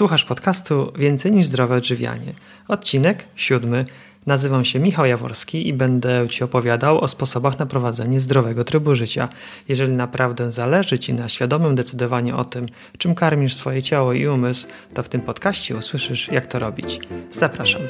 [0.00, 2.32] Słuchasz podcastu Więcej niż zdrowe odżywianie.
[2.68, 3.84] Odcinek siódmy.
[4.26, 9.28] Nazywam się Michał Jaworski i będę Ci opowiadał o sposobach na prowadzenie zdrowego trybu życia.
[9.68, 12.66] Jeżeli naprawdę zależy Ci na świadomym decydowaniu o tym,
[12.98, 17.00] czym karmisz swoje ciało i umysł, to w tym podcaście usłyszysz, jak to robić.
[17.30, 17.82] Zapraszam.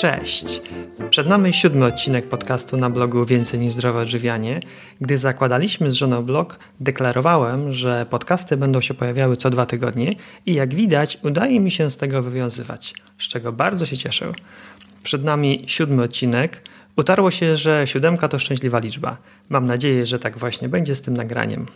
[0.00, 0.62] Cześć.
[1.10, 4.60] Przed nami siódmy odcinek podcastu na blogu Więcej niż zdrowe odżywianie.
[5.00, 10.12] Gdy zakładaliśmy z żoną blog, deklarowałem, że podcasty będą się pojawiały co dwa tygodnie
[10.46, 14.32] i jak widać udaje mi się z tego wywiązywać, z czego bardzo się cieszę.
[15.02, 16.62] Przed nami siódmy odcinek.
[16.96, 19.16] Utarło się, że siódemka to szczęśliwa liczba.
[19.48, 21.66] Mam nadzieję, że tak właśnie będzie z tym nagraniem.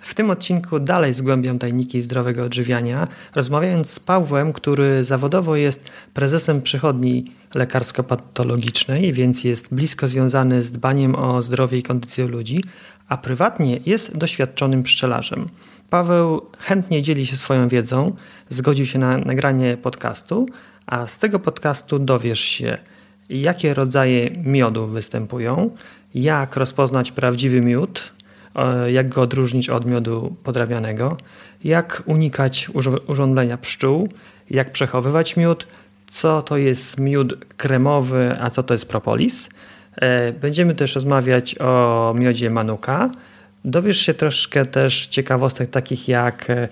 [0.00, 6.62] W tym odcinku dalej zgłębiam tajniki zdrowego odżywiania, rozmawiając z Pawłem, który zawodowo jest prezesem
[6.62, 12.64] przychodni lekarsko-patologicznej, więc jest blisko związany z dbaniem o zdrowie i kondycję ludzi,
[13.08, 15.46] a prywatnie jest doświadczonym pszczelarzem.
[15.90, 18.16] Paweł chętnie dzieli się swoją wiedzą,
[18.48, 20.46] zgodził się na nagranie podcastu,
[20.86, 22.78] a z tego podcastu dowiesz się,
[23.28, 25.70] jakie rodzaje miodu występują,
[26.14, 28.12] jak rozpoznać prawdziwy miód,
[28.86, 31.16] jak go odróżnić od miodu podrabianego,
[31.64, 32.70] jak unikać
[33.06, 34.08] urządzenia pszczół,
[34.50, 35.66] jak przechowywać miód,
[36.06, 39.48] co to jest miód kremowy, a co to jest propolis.
[39.96, 43.10] E, będziemy też rozmawiać o miodzie manuka.
[43.64, 46.68] Dowiesz się troszkę też ciekawostek takich jak e,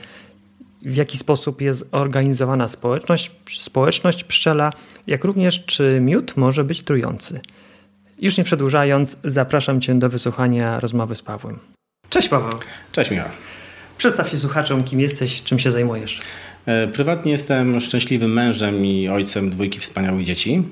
[0.82, 4.72] w jaki sposób jest organizowana społeczność, społeczność pszczela,
[5.06, 7.40] jak również czy miód może być trujący.
[8.20, 11.75] Już nie przedłużając, zapraszam Cię do wysłuchania rozmowy z Pawłem.
[12.10, 12.50] Cześć Paweł.
[12.92, 13.28] Cześć Michał.
[13.98, 16.20] Przedstaw się słuchaczom, kim jesteś, czym się zajmujesz.
[16.66, 20.62] E, prywatnie jestem szczęśliwym mężem i ojcem dwójki wspaniałych dzieci.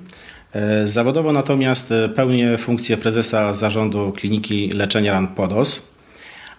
[0.52, 5.94] E, zawodowo natomiast pełnię funkcję prezesa zarządu Kliniki Leczenia Ran Podos,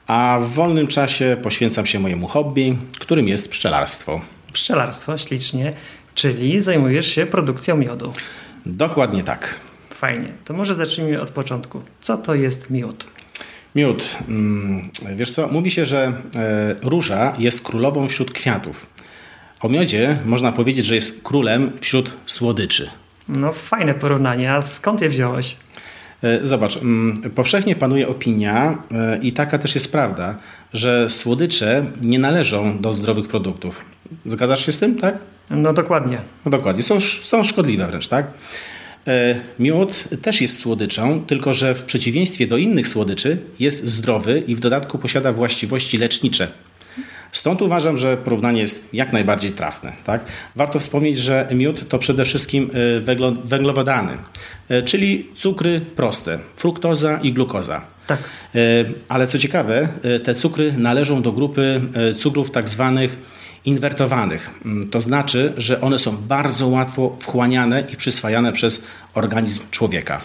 [0.07, 4.21] a w wolnym czasie poświęcam się mojemu hobby, którym jest pszczelarstwo.
[4.53, 5.73] Pszczelarstwo, ślicznie,
[6.15, 8.13] czyli zajmujesz się produkcją miodu.
[8.65, 9.55] Dokładnie tak.
[9.89, 10.27] Fajnie.
[10.45, 11.81] To może zacznijmy od początku.
[12.01, 13.14] Co to jest miód?
[13.75, 14.17] Miód.
[14.29, 18.85] Mm, wiesz co, mówi się, że e, róża jest królową wśród kwiatów.
[19.61, 22.89] O miodzie można powiedzieć, że jest królem wśród słodyczy.
[23.29, 25.55] No fajne porównanie, a skąd je wziąłeś?
[26.23, 30.35] E, zobacz, mm, powszechnie panuje opinia e, i taka też jest prawda,
[30.73, 33.85] że słodycze nie należą do zdrowych produktów.
[34.25, 35.17] Zgadzasz się z tym, tak?
[35.49, 36.17] No dokładnie.
[36.45, 38.27] No dokładnie, są, są szkodliwe wręcz, tak?
[39.07, 44.55] E, miód też jest słodyczą, tylko że w przeciwieństwie do innych słodyczy jest zdrowy i
[44.55, 46.47] w dodatku posiada właściwości lecznicze.
[47.31, 49.93] Stąd uważam, że porównanie jest jak najbardziej trafne.
[50.03, 50.25] Tak?
[50.55, 52.69] Warto wspomnieć, że miód to przede wszystkim
[53.07, 54.17] e, węglowodany,
[54.69, 57.81] e, czyli cukry proste, fruktoza i glukoza.
[58.07, 58.19] Tak.
[59.07, 59.87] Ale co ciekawe,
[60.23, 61.81] te cukry należą do grupy
[62.15, 63.17] cukrów tak zwanych
[63.65, 64.49] inwertowanych.
[64.65, 68.83] Mm, to znaczy, że one są bardzo łatwo wchłaniane i przyswajane przez
[69.13, 70.21] organizm człowieka.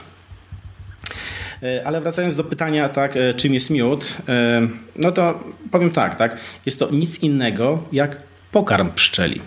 [1.63, 6.17] E, ale wracając do pytania, tak, e, czym jest miód, e, no to powiem tak,
[6.17, 6.37] tak,
[6.67, 8.17] jest to nic innego jak
[8.53, 9.41] pokarm pszczeli.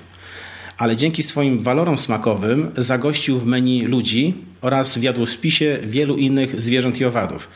[0.77, 7.01] Ale dzięki swoim walorom smakowym zagościł w menu ludzi oraz w jadłospisie wielu innych zwierząt
[7.01, 7.47] i owadów.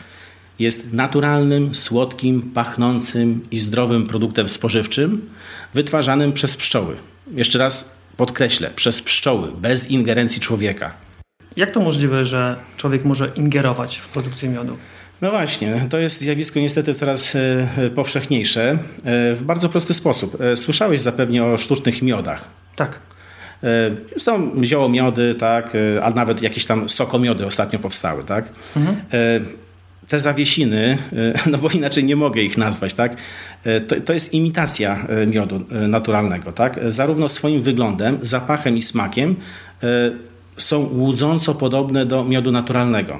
[0.59, 5.29] Jest naturalnym, słodkim, pachnącym i zdrowym produktem spożywczym,
[5.73, 6.95] wytwarzanym przez pszczoły.
[7.31, 10.91] Jeszcze raz podkreślę, przez pszczoły, bez ingerencji człowieka.
[11.55, 14.77] Jak to możliwe, że człowiek może ingerować w produkcję miodu?
[15.21, 18.77] No właśnie, to jest zjawisko niestety coraz e, powszechniejsze e,
[19.35, 20.41] w bardzo prosty sposób.
[20.41, 22.43] E, słyszałeś zapewne o sztucznych miodach.
[22.75, 22.99] Tak.
[24.17, 25.73] Są ziołomiody, tak,
[26.03, 28.45] a nawet jakieś tam sokomiody ostatnio powstały, tak.
[28.75, 28.97] Mhm
[30.07, 33.15] te zawiesiny, e, no bo inaczej nie mogę ich nazwać, tak?
[33.63, 36.79] E, to, to jest imitacja e, miodu naturalnego, tak?
[36.87, 39.35] Zarówno swoim wyglądem, zapachem i smakiem
[40.57, 43.19] są łudząco podobne do miodu naturalnego.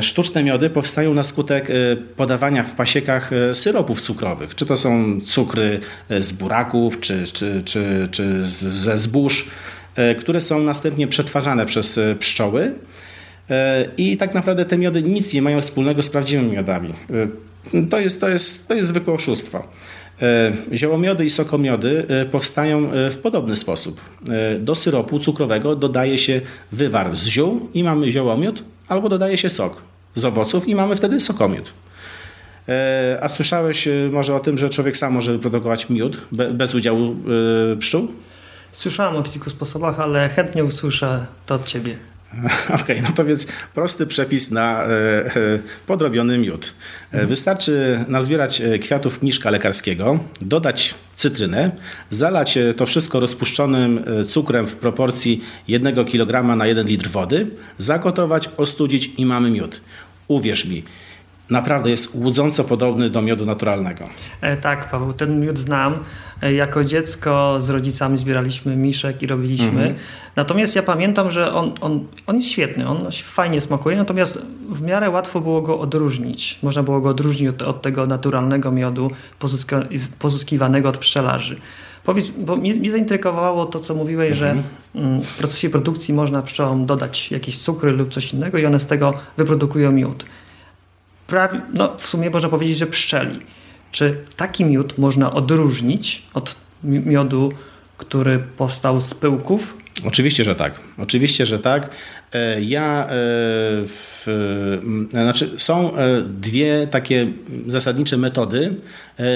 [0.00, 1.68] Sztuczne miody powstają na skutek
[2.16, 4.54] podawania w pasiekach syropów cukrowych.
[4.54, 5.80] Czy to są cukry
[6.20, 9.50] z buraków, czy, czy, czy, czy ze zbóż,
[10.18, 12.72] które są następnie przetwarzane przez pszczoły
[13.96, 16.94] I tak naprawdę te miody nic nie mają wspólnego z prawdziwymi miodami.
[17.74, 19.68] E, to jest, to jest, to jest zwykłe oszustwo.
[20.22, 24.00] E, ziołomiody i sokomiody powstają w podobny sposób.
[24.60, 26.40] Do syropu cukrowego dodaje się
[26.72, 29.82] wywar z ziół i mamy ziołomiód, albo dodaje się sok
[30.14, 31.72] z owoców i mamy wtedy sokomiód.
[33.20, 36.16] A słyszałeś może o tym, że człowiek sam może wyprodukować miód
[36.52, 37.16] bez udziału
[37.78, 38.08] pszczół?
[38.72, 41.96] Słyszałem o kilku sposobach, ale chętnie usłyszę to od Ciebie.
[42.68, 44.84] Okej, okay, no to więc prosty przepis na
[45.86, 46.74] podrobiony miód.
[47.12, 51.70] Wystarczy nazbierać kwiatów mniszka lekarskiego, dodać cytrynę,
[52.10, 57.46] zalać to wszystko rozpuszczonym cukrem w proporcji 1 kg na 1 litr wody,
[57.78, 59.80] zagotować, ostudzić i mamy miód.
[60.28, 60.84] Uwierz mi,
[61.50, 64.04] naprawdę jest łudząco podobny do miodu naturalnego.
[64.40, 65.98] E, tak, Paweł, ten miód znam.
[66.42, 69.68] E, jako dziecko z rodzicami zbieraliśmy miszek i robiliśmy.
[69.68, 69.94] Mhm.
[70.36, 74.38] Natomiast ja pamiętam, że on, on, on jest świetny, on fajnie smakuje, natomiast
[74.70, 76.58] w miarę łatwo było go odróżnić.
[76.62, 79.82] Można było go odróżnić od, od tego naturalnego miodu pozyska,
[80.18, 81.56] pozyskiwanego od pszczelarzy.
[82.04, 84.62] Powiedz, bo mnie, mnie zaintrygowało to, co mówiłeś, mhm.
[84.94, 88.80] że mm, w procesie produkcji można pszczołom dodać jakieś cukry lub coś innego i one
[88.80, 90.24] z tego wyprodukują miód
[91.28, 93.38] prawie, no w sumie można powiedzieć, że pszczeli.
[93.92, 97.52] Czy taki miód można odróżnić od miodu,
[97.98, 99.76] który powstał z pyłków?
[100.04, 100.80] Oczywiście, że tak.
[100.98, 101.90] Oczywiście, że tak.
[102.32, 103.08] E, ja e,
[103.86, 107.26] w, znaczy są e, dwie takie
[107.66, 108.74] zasadnicze metody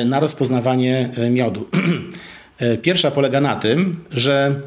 [0.07, 1.69] na rozpoznawanie miodu.
[2.83, 4.61] Pierwsza polega na tym, że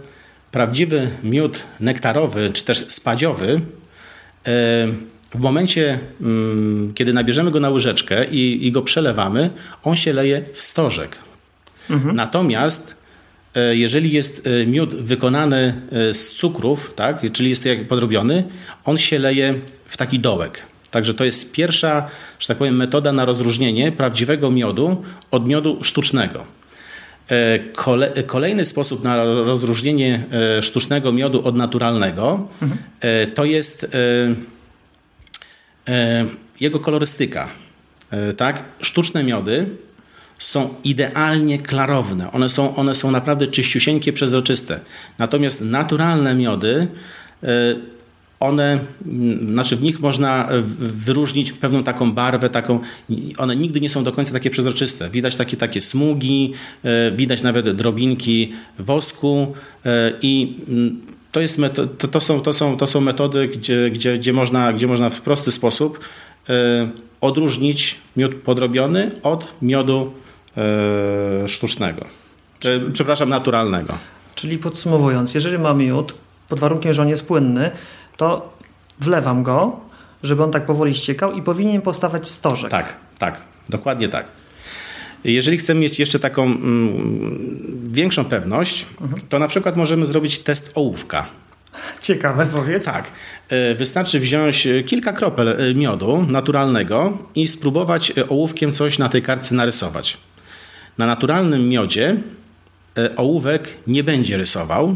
[0.51, 3.61] prawdziwy miód nektarowy czy też spadziowy
[5.35, 9.49] w momencie, mm, kiedy nabierzemy go na łyżeczkę i, i go przelewamy,
[9.83, 11.17] on się leje w stożek.
[11.89, 12.15] Mhm.
[12.15, 13.01] Natomiast
[13.55, 18.43] e, jeżeli jest e, miód wykonany e, z cukrów, tak, czyli jest jak podrobiony,
[18.85, 19.53] on się leje
[19.85, 20.61] w taki dołek.
[20.91, 22.07] Także to jest pierwsza,
[22.39, 26.45] że tak powiem, metoda na rozróżnienie prawdziwego miodu od miodu sztucznego.
[28.27, 30.23] Kolejny sposób na rozróżnienie
[30.61, 32.81] sztucznego miodu od naturalnego mhm.
[33.35, 33.95] to jest
[36.59, 37.47] jego kolorystyka.
[38.11, 38.63] E, tak?
[38.81, 39.69] Sztuczne miody
[40.39, 42.31] są idealnie klarowne.
[42.31, 44.79] One są, one są naprawdę czyściusieńkie, przezroczyste.
[45.17, 46.87] Natomiast naturalne miody,
[47.43, 47.47] e,
[48.39, 48.79] one,
[49.51, 50.49] znaczy w nich można
[50.79, 52.79] wyróżnić pewną taką barwę, taką,
[53.37, 55.09] one nigdy nie są do końca takie przezroczyste.
[55.09, 56.53] Widać takie, takie smugi,
[57.15, 59.53] widać nawet drobinki wosku
[60.21, 60.57] i
[61.35, 61.61] to, jest
[61.97, 65.21] to, to, są, to, są, to są metody, gdzie, gdzie, gdzie, można, gdzie można w
[65.21, 65.99] prosty sposób
[66.49, 66.53] y,
[67.21, 70.13] odróżnić miód podrobiony od miodu
[71.43, 72.05] y, sztucznego.
[72.65, 73.93] Y, przepraszam, naturalnego.
[74.35, 76.13] Czyli podsumowując, jeżeli mam miód,
[76.49, 77.71] pod warunkiem, że on jest płynny,
[78.17, 78.53] to
[78.99, 79.79] wlewam go,
[80.23, 82.71] żeby on tak powoli ściekał i powinien postawać stożek.
[82.71, 84.25] Tak, tak, dokładnie tak.
[85.25, 89.21] Jeżeli chcemy mieć jeszcze taką mm, większą pewność, mhm.
[89.29, 91.27] to na przykład możemy zrobić test ołówka.
[92.01, 92.85] Ciekawe, powiedz.
[92.85, 93.11] Tak.
[93.49, 99.21] E, wystarczy wziąć e, kilka kropel e, miodu naturalnego i spróbować ołówkiem coś na tej
[99.21, 100.17] kartce narysować.
[100.97, 102.15] Na naturalnym miodzie
[103.15, 104.95] ołówek nie będzie rysował.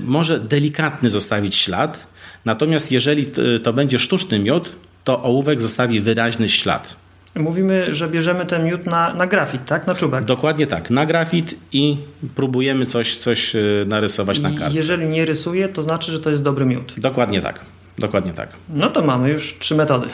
[0.00, 2.06] Może delikatny zostawić ślad,
[2.44, 3.26] natomiast jeżeli
[3.62, 4.72] to będzie sztuczny miód,
[5.04, 6.96] to ołówek zostawi wyraźny ślad.
[7.34, 9.86] Mówimy, że bierzemy ten miód na, na grafit, tak?
[9.86, 10.24] Na czubek.
[10.24, 11.96] Dokładnie tak, na grafit i
[12.34, 14.76] próbujemy coś, coś e, narysować na kartce.
[14.76, 16.94] Jeżeli nie rysuje, to znaczy, że to jest dobry miód.
[16.96, 17.60] Dokładnie tak.
[17.98, 18.48] Dokładnie tak.
[18.68, 20.06] No to mamy już trzy metody.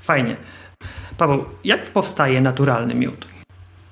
[0.00, 0.36] Fajnie.
[1.18, 3.26] Paweł, jak powstaje naturalny miód?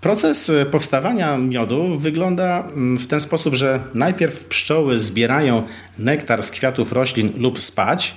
[0.00, 5.62] Proces e, powstawania miodu wygląda mm, w ten sposób, że najpierw pszczoły zbierają
[5.98, 8.14] nektar z kwiatów roślin lub spać,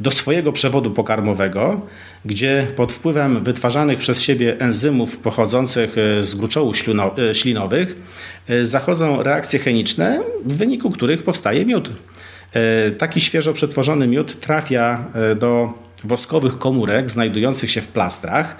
[0.00, 1.80] do swojego przewodu pokarmowego,
[2.24, 7.96] gdzie pod wpływem wytwarzanych przez siebie enzymów pochodzących e, z gruczołów e, ślinowych
[8.48, 11.90] e, zachodzą reakcje chemiczne, w wyniku których powstaje miód.
[12.98, 15.04] Taki świeżo przetworzony miód trafia
[15.36, 15.72] do
[16.04, 18.56] woskowych komórek znajdujących się w plastrach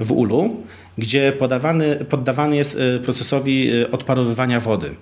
[0.00, 0.56] w ulu,
[0.98, 4.94] gdzie podawany, poddawany jest procesowi odparowywania wody.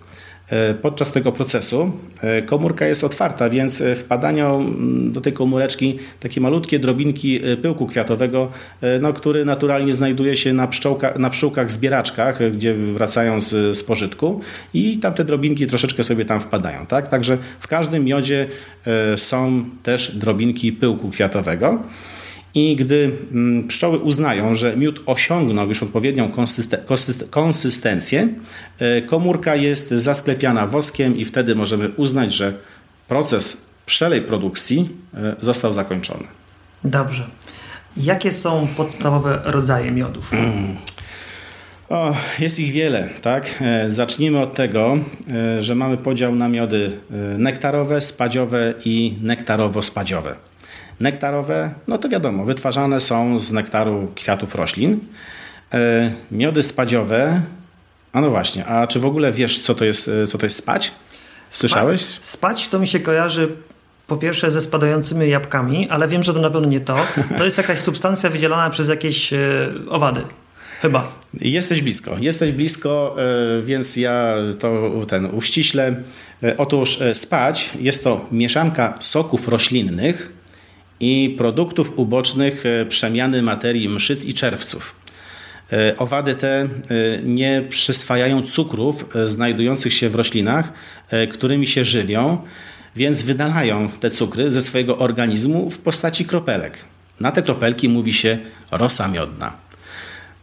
[0.51, 4.75] E, podczas tego procesu e, komórka jest otwarta, więc e, wpadają
[5.13, 8.51] do tej komóreczki takie malutkie drobinki pyłku kwiatowego,
[9.01, 10.69] no, który naturalnie znajduje się na,
[11.19, 14.41] na pszczółkach zbieraczkach, gdzie wracają z, z pożytku
[14.75, 16.87] i tam te drobinki troszeczkę sobie tam wpadają.
[16.87, 17.09] Tak?
[17.09, 18.47] Także w każdym miodzie
[19.17, 21.83] są też drobinki pyłku kwiatowego.
[22.55, 26.31] I gdy mm, pszczoły uznają, że miód osiągnął już odpowiednią
[27.31, 28.29] konsystencję,
[28.79, 32.53] e, komórka jest zasklepiana woskiem i wtedy możemy uznać, że
[33.09, 36.25] proces pszczelej produkcji e, został zakończony.
[36.85, 37.27] Dobrze.
[37.97, 40.33] Jakie są podstawowe rodzaje miodów?
[40.33, 40.77] Mm.
[41.89, 43.55] O, jest ich wiele, tak?
[43.61, 44.99] E, zacznijmy od tego,
[45.61, 46.93] że mamy podział na miody
[47.39, 50.48] nektarowe, spadziowe i nektarowo-spadziowe.
[51.01, 55.01] Nektarowe, no to wiadomo, wytwarzane są z nektaru kwiatów roślin.
[55.73, 57.43] E, miody spadziowe,
[58.13, 60.93] a no właśnie, a czy w ogóle wiesz, co to jest, co to jest spać?
[61.51, 62.07] Słyszałeś?
[62.21, 63.49] Spać to mi się kojarzy
[64.07, 66.97] po pierwsze ze spadającymi jabłkami, ale wiem, że to na pewno nie to.
[67.39, 69.39] To jest jakaś substancja wydzielana przez jakieś e,
[69.89, 70.21] owady.
[70.83, 71.13] Chyba.
[71.41, 73.17] Jesteś blisko, jesteś blisko,
[73.59, 76.03] e, więc ja to ten uściślę.
[76.43, 80.33] E, otóż spać jest to mieszanka soków roślinnych
[81.01, 84.95] i produktów ubocznych przemiany materii mszyc i czerwców.
[85.99, 86.69] Owady te
[87.23, 90.73] nie przyswajają cukrów znajdujących się w roślinach,
[91.31, 92.39] którymi się żywią,
[92.97, 96.79] więc wydalają te cukry ze swojego organizmu w postaci kropelek.
[97.21, 98.39] Na te kropelki mówi się
[98.71, 99.53] rosa miodna.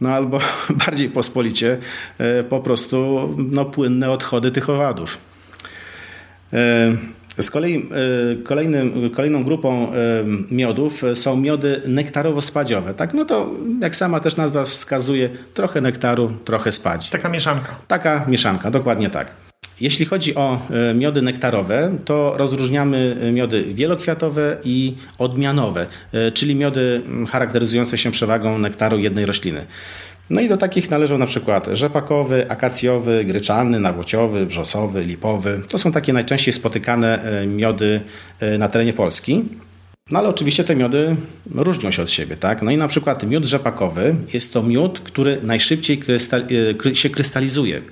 [0.00, 0.40] No albo
[0.86, 1.78] bardziej pospolicie
[2.18, 5.18] e, po prostu no, płynne odchody tych owadów.
[7.38, 7.82] E, z kolei e,
[8.42, 9.92] kolejnym, kolejną grupą
[10.50, 12.94] miodów są miody nektarowo-spadziowe.
[12.94, 13.50] Tak, no to
[13.80, 17.10] jak sama też nazwa wskazuje, trochę nektaru, trochę spadzi.
[17.10, 17.74] Taka mieszanka.
[17.88, 19.46] Taka mieszanka, dokładnie tak.
[19.80, 26.54] Jeśli chodzi o e, miody nektarowe, to rozróżniamy e, miody wielokwiatowe i odmianowe, e, czyli
[26.54, 29.66] miody charakteryzujące się przewagą nektaru jednej rośliny.
[30.30, 35.62] No i do takich należą na przykład rzepakowy, akacjowy, gryczany, nawłociowy, wrzosowy, lipowy.
[35.68, 38.00] To są takie najczęściej spotykane miody
[38.58, 39.44] na terenie Polski.
[40.10, 41.16] No ale oczywiście te miody
[41.54, 42.62] różnią się od siebie, tak?
[42.62, 46.42] No i na przykład miód rzepakowy jest to miód, który najszybciej krystal
[46.92, 47.82] się krystalizuje.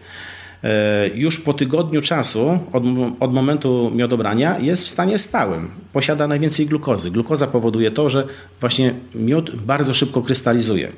[0.64, 2.82] E, już po tygodniu czasu od,
[3.20, 5.70] od momentu miodobrania jest w stanie stałym.
[5.92, 7.10] Posiada najwięcej glukozy.
[7.10, 8.26] Glukoza powoduje to, że
[8.60, 10.88] właśnie miód bardzo szybko krystalizuje.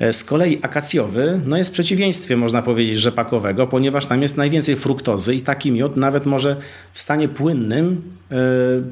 [0.00, 5.34] E, z kolei akacjowy no jest przeciwieństwem, można powiedzieć, rzepakowego, ponieważ tam jest najwięcej fruktozy
[5.34, 6.56] i taki miód nawet może
[6.92, 8.36] w stanie płynnym e,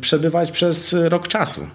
[0.01, 1.67] przebywać przez rok czasu.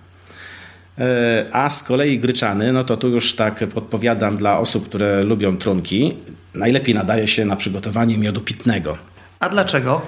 [1.51, 6.13] A z kolei gryczany, no to tu już tak podpowiadam dla osób, które lubią trunki,
[6.55, 8.97] najlepiej nadaje się na przygotowanie miodu pitnego.
[9.39, 10.01] A dlaczego?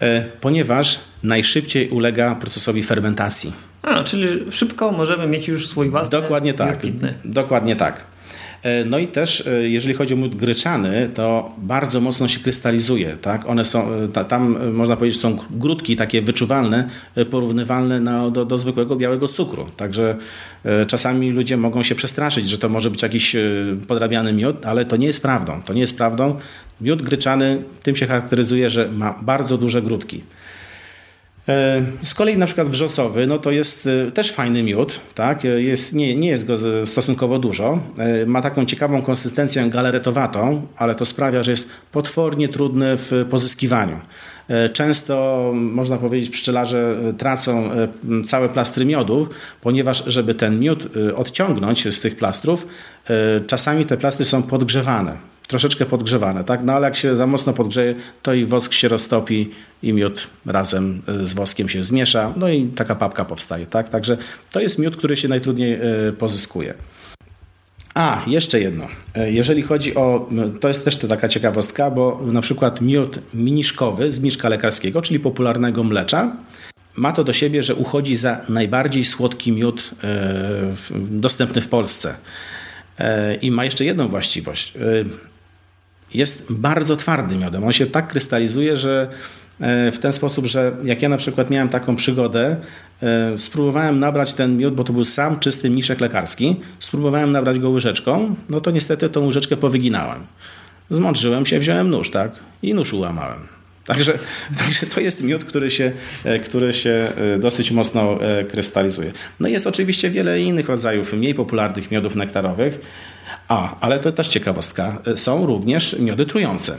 [0.00, 3.52] E, ponieważ najszybciej ulega procesowi fermentacji.
[3.82, 6.80] A, czyli szybko możemy mieć już swój własny Dokładnie tak.
[6.80, 7.14] Pitny.
[7.24, 8.04] Dokładnie tak.
[8.64, 13.16] E, no i też, e, jeżeli chodzi o miód gryczany, to bardzo mocno się krystalizuje.
[13.22, 13.48] Tak?
[13.48, 16.88] One są, e, tam można powiedzieć, są grudki takie wyczuwalne,
[17.30, 19.66] porównywalne na, do, do zwykłego białego cukru.
[19.76, 20.16] Także
[20.86, 23.36] czasami ludzie mogą się przestraszyć, że to może być jakiś
[23.88, 25.62] podrabiany miód, ale to nie jest prawdą.
[25.62, 26.36] To nie jest prawdą.
[26.80, 30.22] Miód gryczany tym się charakteryzuje, że ma bardzo duże grudki.
[31.48, 35.44] E, z kolei na przykład wrzosowy, no to jest e, też fajny miód, tak?
[35.44, 37.78] E, jest, nie, nie jest go stosunkowo dużo.
[38.26, 44.00] Ma taką ciekawą konsystencję galaretowatą, ale to sprawia, że jest potwornie trudny w pozyskiwaniu.
[44.72, 47.70] Często, można powiedzieć, pszczelarze tracą
[48.24, 49.28] całe plastry miodu,
[49.60, 52.66] ponieważ żeby ten miód odciągnąć z tych plastrów,
[53.46, 56.64] czasami te plastry są podgrzewane troszeczkę podgrzewane, tak?
[56.64, 59.50] No ale jak się za mocno podgrzeje, to i wosk się roztopi
[59.82, 63.88] i miód razem e, z woskiem się zmiesza, no i taka papka powstaje, tak?
[63.88, 64.16] Także
[64.52, 65.80] to jest miód, który się najtrudniej e,
[66.18, 66.74] pozyskuje.
[67.94, 68.86] A, jeszcze jedno.
[69.14, 74.20] E, jeżeli chodzi o, to jest też taka ciekawostka, bo na przykład miód miniszkowy z
[74.20, 76.36] miszka lekarskiego, czyli popularnego mlecza,
[76.96, 79.90] ma to do siebie, że uchodzi za najbardziej słodki miód
[80.94, 82.14] dostępny w Polsce.
[83.42, 84.74] I ma jeszcze jedną właściwość
[86.14, 87.64] jest bardzo twardym miodem.
[87.64, 89.08] On się tak krystalizuje, że
[89.60, 92.56] e, w ten sposób, że jak ja na przykład miałem taką przygodę,
[93.02, 97.70] e, spróbowałem nabrać ten miód, bo to był sam czysty mniszek lekarski, spróbowałem nabrać go
[97.70, 100.26] łyżeczką, no to niestety tą łyżeczkę powyginałem.
[100.90, 102.32] Zmądrzyłem się, wziąłem nóż, tak?
[102.62, 103.38] I nóż ułamałem.
[103.86, 104.18] Także,
[104.58, 105.92] także to jest miód, który się,
[106.24, 108.18] e, który się dosyć mocno
[108.48, 109.12] krystalizuje.
[109.40, 112.80] No jest oczywiście wiele innych rodzajów mniej popularnych miodów nektarowych.
[113.48, 114.98] A, ale to też ciekawostka.
[115.16, 116.78] Są również miody trujące.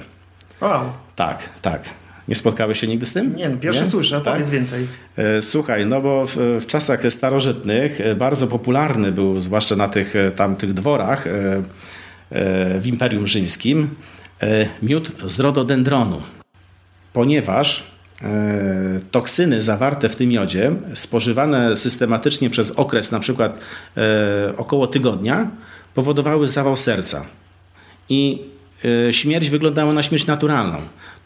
[0.61, 0.91] Wow.
[1.15, 1.89] Tak, tak.
[2.27, 3.35] Nie spotkały się nigdy z tym?
[3.35, 3.87] Nie, no pierwszy Nie?
[3.87, 4.33] słyszę, tak?
[4.33, 4.87] powiedz więcej.
[5.17, 10.15] E, słuchaj, no bo w, w, czasach starożytnych e, bardzo popularny był, zwłaszcza na tych
[10.15, 11.25] e, tamtych dworach
[12.79, 13.89] w Imperium Rzymskim,
[14.81, 16.21] miód z rododendronu.
[17.13, 17.83] Ponieważ
[19.11, 23.59] toksyny zawarte w tym miodzie, spożywane systematycznie przez okres na przykład
[24.57, 25.47] około tygodnia,
[25.95, 27.25] powodowały zawał serca.
[28.09, 28.41] I
[29.09, 30.77] e, śmierć wyglądała na śmierć naturalną.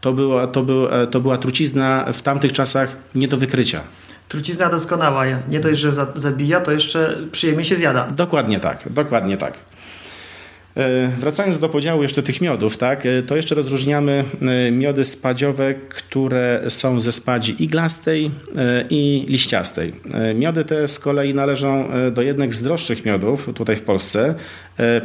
[0.02, 3.82] To była, to, była, e, to była trucizna w tamtych czasach nie do wykrycia.
[4.28, 5.26] Trucizna doskonała.
[5.50, 8.08] Nie dość, że zabija, to jeszcze przyjemnie się zjada.
[8.08, 9.54] Dokładnie tak, dokładnie tak.
[10.78, 15.74] E, wracając do podziału jeszcze tych miodów, tak, e, to jeszcze rozróżniamy e, miody spadziowe,
[15.74, 18.32] które są ze spadzi iglastej
[18.90, 19.94] i liściastej.
[20.36, 24.36] Miody te z kolei należą do jednych z droższych miodów tutaj w Polsce,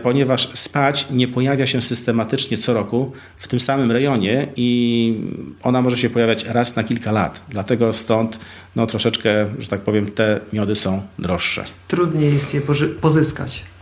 [0.03, 5.15] ponieważ spadź nie pojawia się systematycznie co roku w tym samym rejonie i
[5.63, 7.45] ona może się pojawiać raz na kilka lat.
[7.49, 8.39] Dlatego stąd
[8.77, 11.65] no, troszeczkę, że tak powiem, te miody są droższe.
[11.89, 12.61] Trudniej jest je
[13.01, 13.74] pozyskać.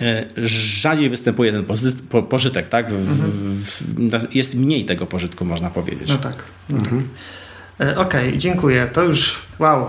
[0.00, 1.64] E, rzadziej występuje ten
[2.28, 2.90] pożytek, tak?
[2.90, 3.62] Mhm.
[4.34, 6.08] Jest mniej tego pożytku, można powiedzieć.
[6.08, 6.44] No tak.
[6.70, 6.86] No tak.
[6.86, 7.08] mhm.
[7.78, 7.98] tak.
[7.98, 8.88] Okej, okay, dziękuję.
[8.92, 9.88] To już wow.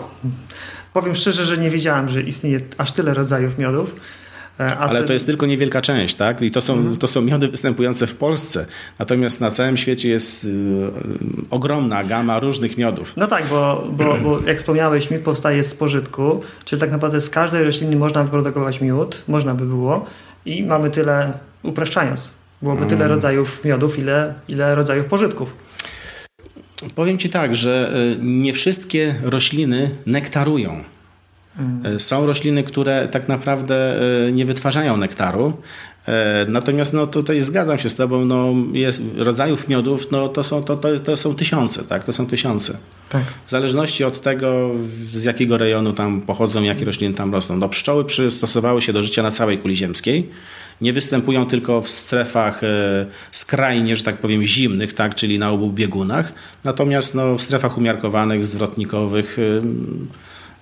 [0.94, 3.96] Powiem szczerze, że nie wiedziałem, że istnieje aż tyle rodzajów miodów.
[4.60, 6.42] E, Ale to jest tylko niewielka część, tak?
[6.42, 6.98] I to są, mhm.
[6.98, 8.66] to są miody występujące w Polsce.
[9.00, 10.50] Natomiast na całym świecie jest y,
[11.50, 13.14] ogromna gama różnych miodów.
[13.18, 17.30] No tak, bo, bo, bo jak wspomniałeś, miód powstaje z pożytku, czyli tak naprawdę z
[17.30, 20.06] każdej rośliny można wyprodukować miód, można by było
[20.46, 21.34] i mamy tyle,
[21.64, 23.10] upraszczając, byłoby tyle mm.
[23.10, 25.56] rodzajów miodów, ile, ile rodzajów pożytków.
[26.96, 30.84] Powiem Ci tak, że y, nie wszystkie rośliny nektarują.
[31.60, 32.00] Mm.
[32.00, 35.54] Są rośliny, które tak naprawdę e, nie wytwarzają nektaru.
[36.08, 40.64] E, natomiast no, tutaj zgadzam się z Tobą, no, jest, rodzajów miodów no, to, są,
[40.64, 42.06] to, to, to są tysiące, tak?
[42.06, 42.78] To są tysiące.
[43.10, 43.24] Tak.
[43.46, 44.72] W zależności od tego,
[45.12, 47.56] z jakiego rejonu tam pochodzą, jakie rośliny tam rosną.
[47.56, 50.30] No, pszczoły przystosowały się do życia na całej kuli ziemskiej.
[50.82, 55.16] Nie występują tylko w strefach e, skrajnie, że tak powiem, zimnych, tak?
[55.16, 56.34] czyli na obu biegunach.
[56.64, 59.38] Natomiast no, w strefach umiarkowanych, zwrotnikowych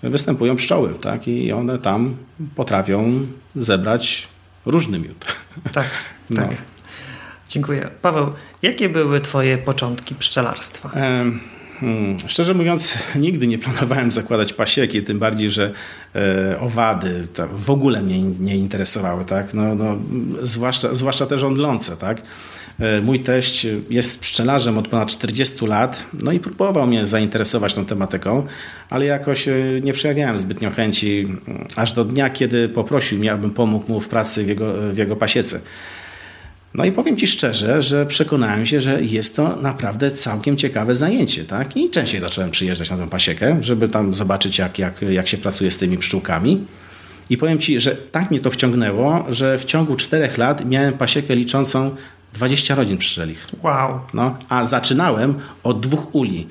[0.04, 1.28] występują pszczoły, tak?
[1.28, 2.16] I one tam
[2.56, 3.26] potrafią
[3.56, 4.28] zebrać
[4.66, 5.26] różny miód.
[5.74, 5.88] Tak,
[6.30, 6.42] no.
[6.42, 6.58] tak.
[7.50, 7.90] Dziękuję.
[8.02, 10.92] Paweł, jakie były Twoje początki pszczelarstwa?
[11.86, 15.72] Hmm, szczerze mówiąc, nigdy nie planowałem zakładać pasieki, tym bardziej, że
[16.16, 19.54] e, owady w ogóle mnie nie interesowały, tak?
[19.54, 19.98] No, no,
[20.42, 22.22] zwłaszcza, zwłaszcza te żądlące, tak?
[22.80, 27.86] E, mój teść jest pszczelarzem od ponad 40 lat, no i próbował mnie zainteresować tą
[27.86, 28.46] tematyką,
[28.90, 33.52] ale jakoś e, nie przejawiałem zbytnio chęci, mm, aż do dnia, kiedy poprosił mnie, abym
[33.52, 35.60] pomógł mu w pracy w jego, w jego pasiece.
[36.78, 41.46] No i powiem Ci szczerze, że przekonałem się, że jest to naprawdę całkiem ciekawe zajęcie,
[41.46, 41.78] tak?
[41.78, 45.72] I częściej zacząłem przyjeżdżać na tę pasiekę, żeby tam zobaczyć, jak, jak, jak się pracuje
[45.72, 46.66] z tymi pszczółkami.
[47.30, 51.36] I powiem Ci, że tak mnie to wciągnęło, że w ciągu czterech lat miałem pasiekę
[51.36, 51.96] liczącą
[52.34, 53.48] 20 rodzin pszczelich.
[53.64, 54.00] Wow.
[54.14, 56.48] No, a zaczynałem od dwóch uli.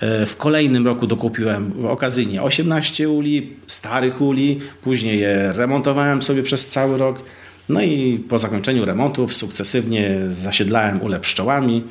[0.00, 6.68] E, w kolejnym roku dokupiłem okazyjnie 18 uli, starych uli, później je remontowałem sobie przez
[6.68, 7.22] cały rok.
[7.68, 11.84] No i po zakończeniu remontów sukcesywnie zasiedlałem ule pszczołami.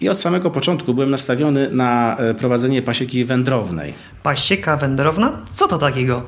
[0.00, 3.94] I od samego początku byłem nastawiony na e, prowadzenie pasieki wędrownej.
[4.22, 5.40] Pasieka wędrowna?
[5.54, 6.22] Co to takiego?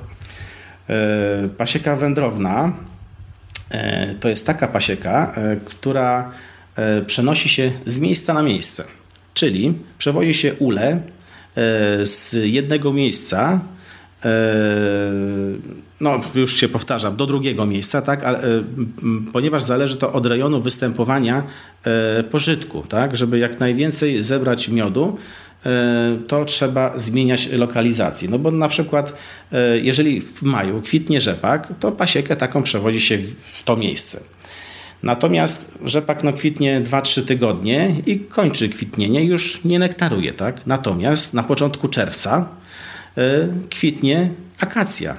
[0.89, 2.73] E, pasieka wędrowna
[3.71, 6.31] E, to jest taka pasieka, która
[7.07, 8.85] przenosi się z miejsca na miejsce.
[9.35, 11.01] Czyli przewozi się ule
[12.03, 13.61] z jednego miejsca,
[16.01, 18.41] no już się powtarzam, do drugiego miejsca, tak, ale,
[19.33, 21.43] ponieważ zależy to od rejonu występowania
[22.31, 25.19] pożytku, tak, żeby jak najwięcej zebrać miodu,
[26.27, 28.29] to trzeba zmieniać lokalizację.
[28.29, 29.13] No bo na przykład,
[29.83, 33.19] jeżeli w maju kwitnie rzepak, to pasiekę taką przewozi się
[33.53, 34.21] w to miejsce.
[35.03, 40.33] Natomiast rzepak no, kwitnie 2-3 tygodnie i kończy kwitnienie, już nie nektaruje.
[40.33, 40.67] Tak?
[40.67, 42.49] Natomiast na początku czerwca
[43.71, 45.17] kwitnie akacja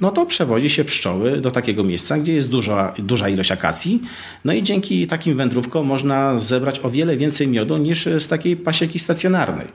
[0.00, 4.02] no to przewodzi się pszczoły do takiego miejsca, gdzie jest duża, duża ilość akacji.
[4.44, 8.98] No i dzięki takim wędrówkom można zebrać o wiele więcej miodu niż z takiej pasieki
[8.98, 9.66] stacjonarnej.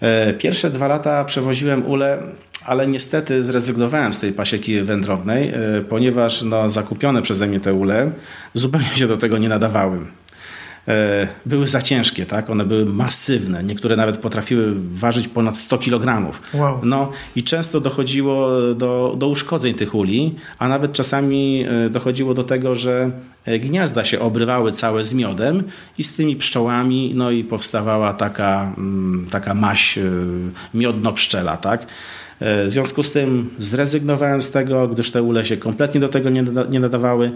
[0.00, 2.18] E, pierwsze dwa lata przewoziłem ule,
[2.66, 5.54] ale niestety zrezygnowałem z tej pasieki wędrownej, e,
[5.88, 8.10] ponieważ no, zakupione przeze mnie te ule
[8.54, 9.98] zupełnie się do tego nie nadawały.
[10.88, 12.50] E, były za ciężkie, tak?
[12.50, 13.64] One były masywne.
[13.64, 16.32] Niektóre nawet potrafiły ważyć ponad 100 kg.
[16.54, 16.80] Wow.
[16.82, 22.44] No i często dochodziło do, do uszkodzeń tych uli, a nawet czasami e, dochodziło do
[22.44, 23.10] tego, że
[23.44, 25.62] e, gniazda się obrywały całe z miodem
[25.98, 29.98] i z tymi pszczołami, no i powstawała taka, mm, taka maś
[30.74, 31.86] miodno-pszczela, tak?
[32.40, 36.30] W związku z tym zrezygnowałem z tego, gdyż te ule się kompletnie do tego
[36.70, 37.32] nie nadawały.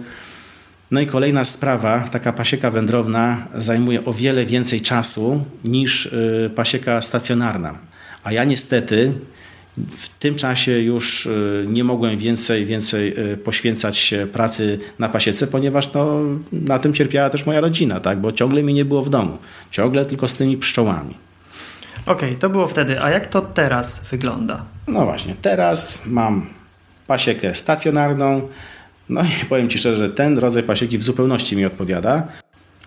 [0.90, 7.02] No i kolejna sprawa, taka pasieka wędrowna zajmuje o wiele więcej czasu niż y, pasieka
[7.02, 7.74] stacjonarna.
[8.24, 9.12] A ja niestety
[9.96, 15.46] w tym czasie już y, nie mogłem więcej, więcej y, poświęcać się pracy na pasiece,
[15.46, 16.20] ponieważ no,
[16.52, 18.18] na tym cierpiała też moja rodzina, tak?
[18.18, 19.38] bo ciągle mi nie było w domu.
[19.70, 21.14] Ciągle tylko z tymi pszczołami.
[22.06, 23.02] Okej, okay, to było wtedy.
[23.02, 24.62] A jak to teraz wygląda?
[24.88, 26.46] No właśnie, teraz mam
[27.06, 28.48] pasiekę stacjonarną,
[29.10, 32.28] No i powiem Ci szczerze, że ten rodzaj pasieki w zupełności mi odpowiada.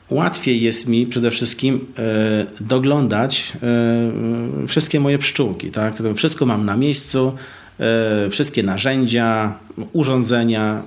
[0.09, 5.71] Łatwiej jest mi przede wszystkim e, doglądać e, wszystkie moje pszczółki.
[5.71, 5.93] Tak?
[6.15, 7.35] Wszystko mam na miejscu,
[7.79, 9.53] e, wszystkie narzędzia,
[9.93, 10.81] urządzenia.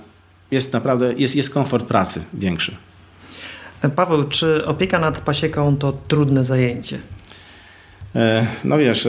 [0.51, 2.77] Jest naprawdę jest, jest komfort pracy większy.
[3.96, 6.99] Paweł, czy opieka nad pasieką to trudne zajęcie?
[8.64, 9.09] No wiesz,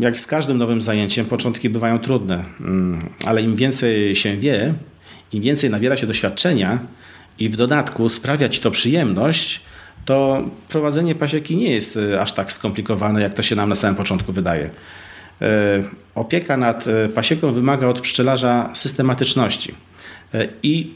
[0.00, 4.74] jak z każdym nowym zajęciem, początki bywają trudne, mm, ale im więcej się wie,
[5.32, 6.78] im więcej nabiera się doświadczenia
[7.38, 9.60] i w dodatku sprawia ci to przyjemność,
[10.04, 13.96] to prowadzenie pasieki nie jest e, aż tak skomplikowane, jak to się nam na samym
[13.96, 14.70] początku wydaje.
[15.42, 15.82] E,
[16.14, 19.74] opieka nad e, pasieką wymaga od pszczelarza systematyczności
[20.62, 20.90] i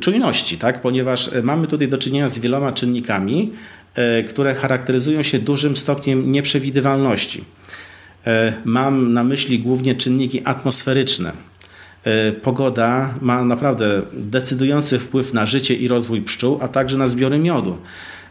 [0.00, 0.82] czujności, tak?
[0.82, 3.52] ponieważ mamy tutaj do czynienia z wieloma czynnikami,
[4.28, 7.44] które charakteryzują się dużym stopniem nieprzewidywalności.
[8.64, 11.32] Mam na myśli głównie czynniki atmosferyczne
[12.42, 17.76] pogoda ma naprawdę decydujący wpływ na życie i rozwój pszczół, a także na zbiory miodu.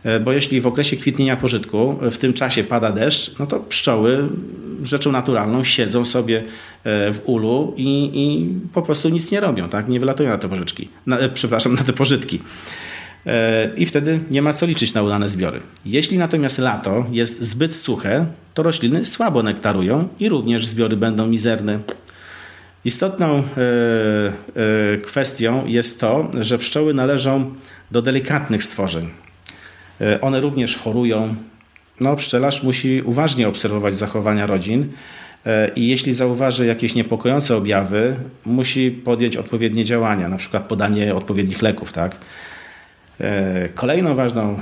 [0.04, 4.28] E, bo jeśli w okresie kwitnienia pożytku w tym czasie pada deszcz, no to pszczoły
[4.84, 6.44] rzeczą naturalną siedzą sobie e,
[7.14, 9.90] w ulu i, i po prostu nic nie robią, tak?
[9.90, 12.40] nie wylatują na te pożyczki, na, przepraszam, na te pożytki.
[13.78, 15.62] I wtedy nie ma co liczyć na udane zbiory.
[15.86, 21.80] Jeśli natomiast lato jest zbyt suche, to rośliny słabo nektarują i również zbiory będą mizerne,
[22.86, 23.44] Istotną e,
[24.94, 27.54] e, kwestią jest to, że pszczoły należą
[27.92, 29.10] do delikatnych stworzeń.
[30.02, 31.36] E, one również chorują.
[32.00, 34.92] No, pszczelarz musi uważnie obserwować zachowania rodzin
[35.76, 38.16] i jeśli zauważy jakieś niepokojące objawy,
[38.46, 41.94] musi podjąć odpowiednie działania, na przykład podanie odpowiednich leków.
[41.94, 42.16] Tak?
[43.76, 44.60] Kolejną ważną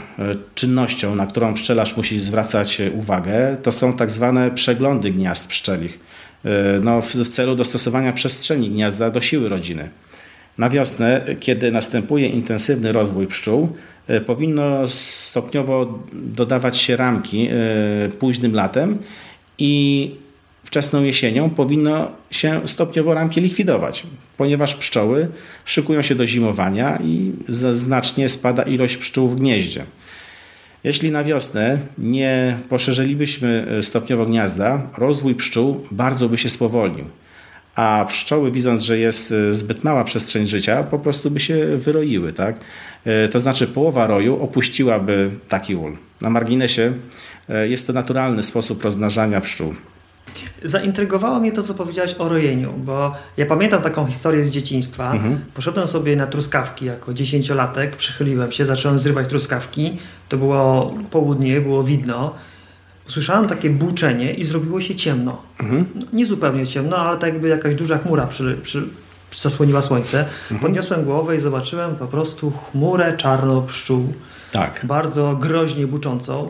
[0.56, 6.00] czynnością, na którą pszczelarz musi zwracać uwagę, to są tak zwane przeglądy gniazd pszczelich.
[6.46, 9.90] E, no, w celu dostosowania przestrzeni gniazda do siły rodziny.
[10.58, 13.70] Na wiosnę, kiedy następuje intensywny rozwój pszczół,
[14.08, 18.98] e, powinno stopniowo dodawać się ramki e, późnym latem
[19.58, 20.12] i
[20.64, 24.04] wczesną jesienią powinno się stopniowo ramki likwidować,
[24.38, 25.28] ponieważ pszczoły
[25.66, 27.32] szykują się do zimowania i
[27.74, 29.84] znacznie spada ilość pszczół w gnieździe.
[30.84, 37.06] Jeśli na wiosnę nie poszerzylibyśmy e, stopniowo gniazda, rozwój pszczół bardzo by się spowolnił.
[37.76, 42.34] A pszczoły, widząc, że jest e, zbyt mała przestrzeń życia, po prostu by się wyroiły.
[42.34, 42.56] Tak?
[43.06, 45.98] E, to znaczy, połowa roju opuściłaby taki ul.
[46.22, 46.94] Na marginesie
[47.70, 49.76] jest to naturalny sposób rozmnażania pszczół.
[50.64, 55.12] Zaintrygowało mnie to, co powiedziałeś o rojeniu, bo ja pamiętam taką historię z dzieciństwa.
[55.12, 55.40] Mhm.
[55.54, 59.98] Poszedłem sobie na truskawki jako dziesięciolatek, przychyliłem się, zacząłem zrywać truskawki.
[60.30, 62.34] To było południe, było widno.
[63.08, 65.42] Usłyszałem takie buczenie i zrobiło się ciemno.
[65.60, 65.86] Mhm.
[65.96, 68.84] No, nie zupełnie ciemno, ale tak jakby jakaś duża chmura przy, przy,
[69.38, 70.20] zasłoniła słońce.
[70.20, 70.60] Mhm.
[70.60, 74.14] Podniosłem głowę i zobaczyłem po prostu chmurę czarno pszczół.
[74.52, 74.82] Tak.
[74.84, 76.50] Bardzo groźnie buczącą.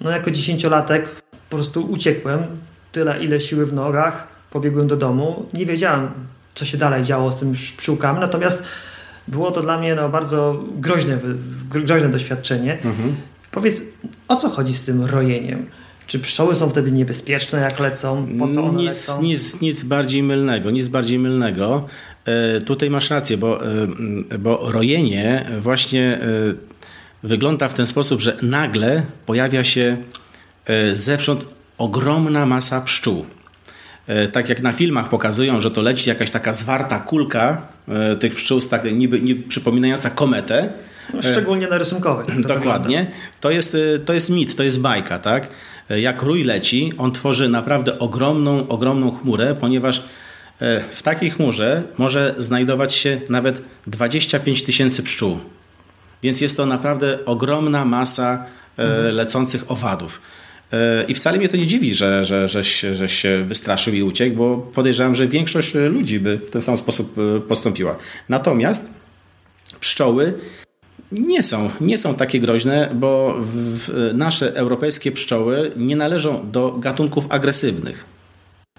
[0.00, 2.42] No jako dziesięciolatek po prostu uciekłem
[2.92, 5.46] tyle, ile siły w nogach, pobiegłem do domu.
[5.54, 6.08] Nie wiedziałem,
[6.54, 8.62] co się dalej działo z tym pszczółkami, natomiast
[9.28, 11.18] było to dla mnie no, bardzo groźne,
[11.70, 12.72] groźne doświadczenie.
[12.72, 13.14] Mhm.
[13.50, 13.82] Powiedz,
[14.28, 15.66] o co chodzi z tym rojeniem?
[16.06, 18.26] Czy pszczoły są wtedy niebezpieczne, jak lecą?
[18.38, 19.22] Po co one nic, lecą?
[19.22, 21.86] Nic, nic bardziej mylnego, nic bardziej mylnego.
[22.24, 23.88] E, tutaj masz rację, bo, e,
[24.38, 26.28] bo rojenie właśnie e,
[27.22, 29.96] wygląda w ten sposób, że nagle pojawia się
[30.66, 31.44] e, zewsząd
[31.78, 33.26] ogromna masa pszczół.
[34.06, 38.34] E, tak jak na filmach pokazują, że to leci jakaś taka zwarta kulka e, tych
[38.34, 40.68] pszczół, tak niby, niby przypominająca kometę.
[41.14, 42.26] No, szczególnie na rysunkowych.
[42.26, 43.06] To Dokładnie.
[43.40, 45.18] To jest, e, to jest mit, to jest bajka.
[45.18, 45.48] Tak?
[45.90, 50.02] Jak rój leci, on tworzy naprawdę ogromną, ogromną chmurę, ponieważ
[50.92, 55.38] w takiej chmurze może znajdować się nawet 25 tysięcy pszczół.
[56.22, 58.44] Więc jest to naprawdę ogromna masa
[58.78, 59.14] mhm.
[59.14, 60.20] lecących owadów.
[60.72, 64.36] E, I wcale mnie to nie dziwi, że, że, żeś, żeś się wystraszył i uciekł,
[64.36, 67.96] bo podejrzewam, że większość ludzi by w ten sam sposób e, postąpiła.
[68.28, 68.90] Natomiast
[69.80, 70.34] pszczoły
[71.12, 73.40] nie są, nie są takie groźne, bo
[74.14, 78.04] nasze europejskie pszczoły nie należą do gatunków agresywnych.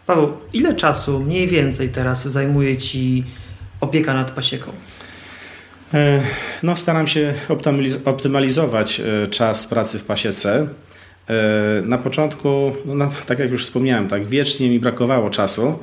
[0.05, 3.23] Paweł, ile czasu mniej więcej teraz zajmuje Ci
[3.79, 4.71] opieka nad pasieką?
[5.93, 6.21] E,
[6.63, 7.33] no, staram się
[8.05, 9.01] optymalizować
[9.31, 10.67] czas pracy w pasiece.
[11.29, 15.79] E, na początku, no, tak jak już wspomniałem, tak wiecznie mi brakowało czasu,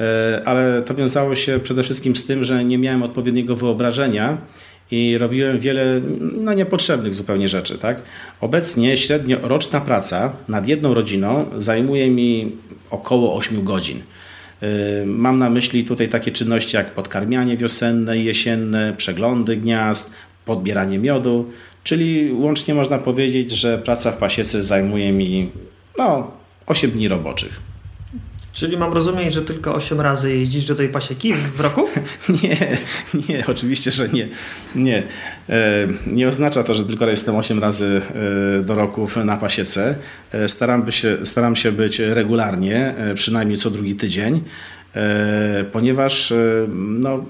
[0.00, 4.38] e, ale to wiązało się przede wszystkim z tym, że nie miałem odpowiedniego wyobrażenia
[4.90, 7.78] i robiłem wiele no, niepotrzebnych zupełnie rzeczy.
[7.78, 8.02] Tak?
[8.40, 12.52] Obecnie średnio roczna praca nad jedną rodziną zajmuje mi
[12.90, 14.02] około 8 godzin.
[15.06, 21.50] Mam na myśli tutaj takie czynności jak podkarmianie wiosenne i jesienne, przeglądy gniazd, podbieranie miodu,
[21.84, 25.50] czyli łącznie można powiedzieć, że praca w pasiece zajmuje mi
[25.98, 26.30] no,
[26.66, 27.60] 8 dni roboczych.
[28.52, 31.88] Czyli mam rozumieć, że tylko 8 razy jeździsz do tej pasieki w roku?
[32.42, 32.76] nie,
[33.28, 34.28] nie, oczywiście, że nie.
[34.74, 35.02] Nie.
[35.48, 38.02] E, nie oznacza to, że tylko jestem 8 razy
[38.60, 39.94] e, do roku na pasiece.
[40.32, 44.40] E, staram się, staram się być regularnie, przynajmniej co drugi tydzień,
[45.72, 46.32] ponieważ
[46.74, 47.24] no,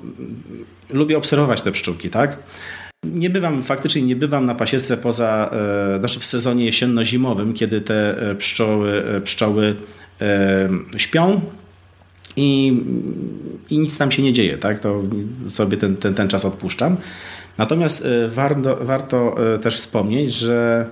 [0.91, 2.37] lubię obserwować te pszczółki, tak?
[3.13, 5.51] Nie bywam, faktycznie nie bywam na pasiece poza,
[5.99, 9.77] znaczy w sezonie jesienno-zimowym, kiedy te pszczoły, pszczoły
[10.97, 11.41] śpią
[12.37, 12.83] i,
[13.71, 14.81] i nic tam się nie dzieje, tak?
[14.81, 15.03] to
[15.51, 16.97] sobie ten, ten, ten czas odpuszczam.
[17.59, 20.87] Natomiast e, warto, warto e, też wspomnieć, że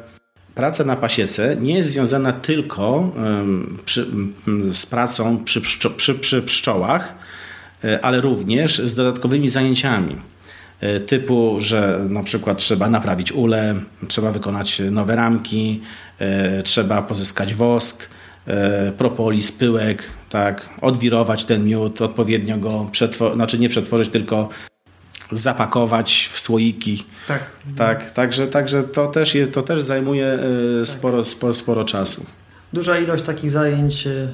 [0.54, 3.12] praca na pasiece nie jest związana tylko
[3.84, 4.06] przy,
[4.70, 7.14] z pracą przy, pszczo, przy, przy pszczołach,
[7.84, 10.16] e, ale również z dodatkowymi zajęciami
[11.06, 13.74] typu, że na przykład trzeba naprawić ule,
[14.08, 15.80] trzeba wykonać nowe ramki,
[16.64, 18.08] trzeba pozyskać wosk,
[18.46, 24.48] E, propolis, pyłek, tak, odwirować ten miód, odpowiednio go przetworzyć, znaczy nie przetworzyć, tylko
[25.32, 27.04] zapakować w słoiki.
[27.28, 27.42] Tak.
[27.76, 30.38] Tak, także, także to, też jest, to też zajmuje e,
[30.78, 30.88] tak.
[30.88, 32.26] sporo, sporo, sporo czasu.
[32.72, 34.28] Duża ilość takich zajęć e,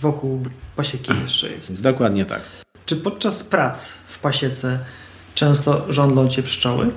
[0.00, 1.82] wokół pasieki jeszcze jest.
[1.82, 2.40] Dokładnie tak.
[2.86, 4.78] Czy podczas prac w pasiece
[5.34, 6.90] często żądlą Cię pszczoły?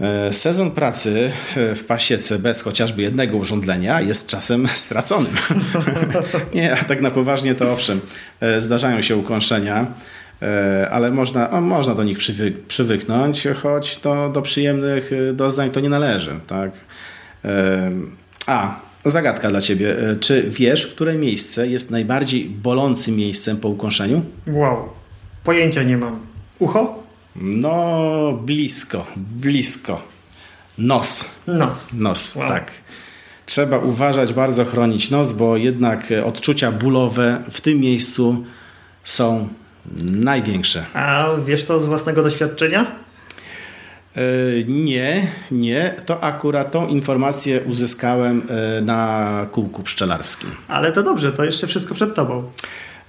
[0.00, 5.32] E, sezon pracy e, w pasiece bez chociażby jednego urządlenia jest czasem straconym.
[6.54, 8.00] Nie, a tak na poważnie to owszem,
[8.40, 9.86] e, zdarzają się ukąszenia,
[10.90, 15.88] ale można, o, można do nich przywy, przywyknąć, choć to do przyjemnych doznań to nie
[15.88, 16.40] należy.
[16.46, 16.70] Tak?
[18.46, 19.96] A, zagadka dla Ciebie.
[20.20, 24.22] Czy wiesz, które miejsce jest najbardziej bolącym miejscem po ukąszeniu?
[24.46, 24.88] Wow,
[25.44, 26.20] pojęcia nie mam.
[26.58, 27.07] Ucho?
[27.36, 30.02] No, blisko, blisko.
[30.78, 31.24] Nos.
[31.46, 31.92] Nos.
[31.92, 32.48] Nos, wow.
[32.48, 32.70] tak.
[33.46, 38.44] Trzeba uważać, bardzo chronić nos, bo jednak odczucia bólowe w tym miejscu
[39.04, 39.48] są
[40.02, 40.84] największe.
[40.94, 42.86] A wiesz to z własnego doświadczenia?
[44.16, 44.20] E,
[44.66, 45.94] nie, nie.
[46.06, 50.50] To akurat tą informację uzyskałem e, na kółku pszczelarskim.
[50.68, 52.50] Ale to dobrze, to jeszcze wszystko przed tobą.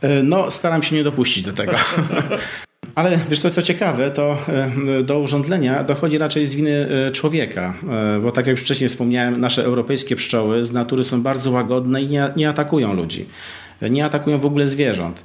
[0.02, 1.74] E, no, staram się nie dopuścić do tego.
[2.96, 7.74] Ale wiesz co, co ciekawe, to e, do urządlenia dochodzi raczej z winy e, człowieka,
[8.18, 12.02] e, bo tak jak już wcześniej wspomniałem, nasze europejskie pszczoły z natury są bardzo łagodne
[12.02, 13.26] i nie, nie atakują ludzi.
[13.82, 15.24] Nie atakują w ogóle zwierząt.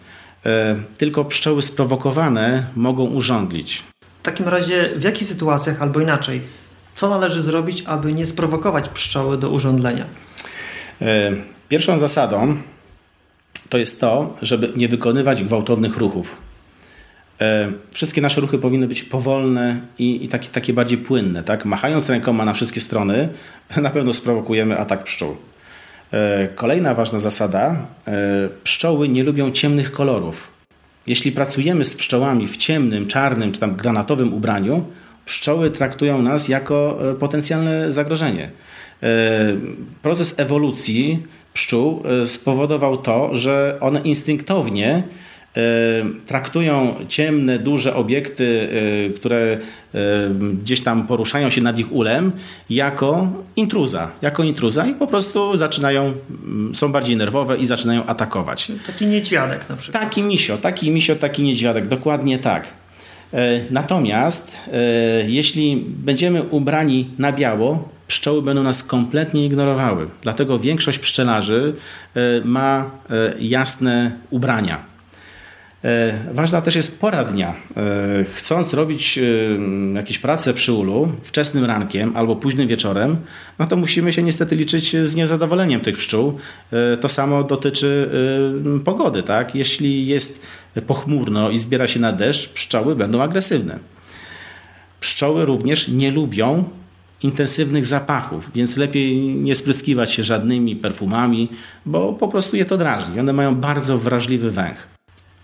[0.99, 3.83] Tylko pszczoły sprowokowane mogą urządlić.
[4.21, 6.41] W takim razie w jakich sytuacjach albo inaczej,
[6.95, 10.05] co należy zrobić, aby nie sprowokować pszczoły do urządlenia?
[11.69, 12.57] Pierwszą zasadą
[13.69, 16.44] to jest to, żeby nie wykonywać gwałtownych ruchów.
[17.41, 21.43] E, wszystkie nasze ruchy powinny być powolne i, i takie, takie bardziej płynne.
[21.43, 21.65] Tak?
[21.65, 23.29] Machając rękoma na wszystkie strony,
[23.83, 25.37] na pewno sprowokujemy atak pszczół.
[26.13, 30.55] E, kolejna ważna zasada: e, pszczoły nie lubią ciemnych kolorów.
[31.07, 34.85] Jeśli pracujemy z pszczołami w ciemnym, czarnym czy tam granatowym ubraniu,
[35.27, 38.51] pszczoły traktują nas jako potencjalne zagrożenie.
[40.03, 41.23] Proces ewolucji
[41.55, 45.03] pszczół spowodował to, że one instynktownie
[46.27, 48.69] traktują ciemne, duże obiekty,
[49.09, 49.59] e, które
[50.63, 52.33] gdzieś tam poruszają się nad ich ulem,
[52.71, 54.11] jako intruza.
[54.23, 56.13] Jako intruza i po prostu zaczynają,
[56.45, 58.73] mm, są bardziej nerwowe i zaczynają atakować.
[58.87, 60.03] Taki niedźwiadek na przykład.
[60.03, 62.67] Taki misio, taki misio, taki niedźwiadek, dokładnie tak.
[63.35, 64.81] E, natomiast e,
[65.31, 70.09] jeśli będziemy ubrani na biało, pszczoły będą nas kompletnie ignorowały.
[70.23, 71.75] Dlatego większość pszczelarzy
[72.45, 72.91] ma
[73.39, 74.94] jasne ubrania E,
[76.33, 77.55] ważna też jest pora dnia.
[77.77, 79.23] E, chcąc robić e,
[79.95, 83.17] jakieś prace przy ulu wczesnym rankiem albo późnym wieczorem,
[83.59, 86.39] no to musimy się niestety liczyć z niezadowoleniem tych pszczół.
[87.01, 88.11] To samo dotyczy
[88.85, 89.23] pogody.
[89.23, 89.55] Tak?
[89.55, 90.47] Jeśli jest
[90.87, 93.79] pochmurno i zbiera się na deszcz, pszczoły będą agresywne.
[95.01, 96.65] Pszczoły również nie lubią
[97.23, 101.49] intensywnych zapachów, więc lepiej nie spryskiwać się żadnymi perfumami,
[101.87, 103.21] bo po prostu je to drażni.
[103.21, 104.94] One mają bardzo wrażliwy węch.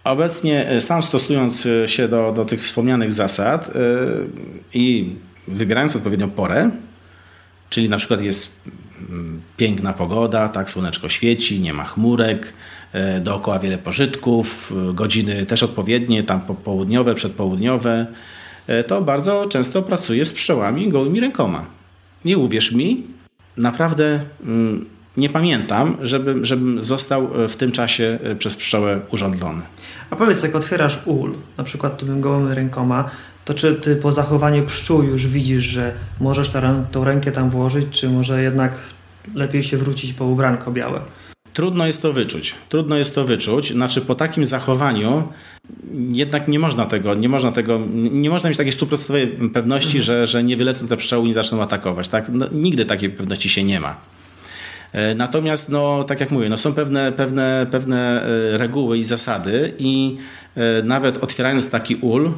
[0.04, 4.28] Obecnie e, sam stosując e, się do, do tych wspomnianych zasad yy,
[4.74, 5.08] i
[5.48, 6.70] wybierając odpowiednią porę,
[7.70, 8.60] czyli na przykład jest
[9.10, 12.52] mm, piękna pogoda, tak, słoneczko świeci, nie ma chmurek,
[13.20, 18.06] dookoła wiele pożytków, godziny też odpowiednie, tam południowe, przedpołudniowe,
[18.86, 21.66] to bardzo często pracuję z pszczołami gołymi rękoma.
[22.24, 23.02] Nie uwierz mi,
[23.56, 24.86] naprawdę mm,
[25.16, 29.62] nie pamiętam, żebym, żebym został w tym czasie przez pszczołę urządlony.
[30.10, 33.10] A powiedz, jak otwierasz ul, na przykład tymi gołymi rękoma,
[33.44, 37.86] to czy ty po zachowaniu pszczół już widzisz, że możesz tę, tą rękę tam włożyć,
[37.90, 38.72] czy może jednak
[39.34, 41.00] lepiej się wrócić po ubranko białe?
[41.52, 42.54] Trudno jest to wyczuć.
[42.68, 43.72] Trudno jest to wyczuć.
[43.72, 45.28] Znaczy po takim zachowaniu
[46.10, 50.04] jednak nie można tego, nie można tego, nie można mieć takiej stuprocentowej pewności, mhm.
[50.04, 52.08] że, że nie wylecą te pszczoły i nie zaczną atakować.
[52.08, 52.24] Tak?
[52.28, 53.96] No, nigdy takiej pewności się nie ma.
[54.92, 59.74] E, natomiast, no, tak jak mówię, no, są pewne, pewne, pewne e, reguły i zasady
[59.78, 60.16] i
[60.56, 62.32] e, nawet otwierając taki ul,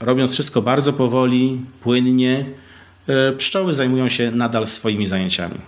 [0.00, 2.44] robiąc wszystko bardzo powoli, płynnie,
[3.38, 5.58] pszczoły zajmują się nadal swoimi zajęciami.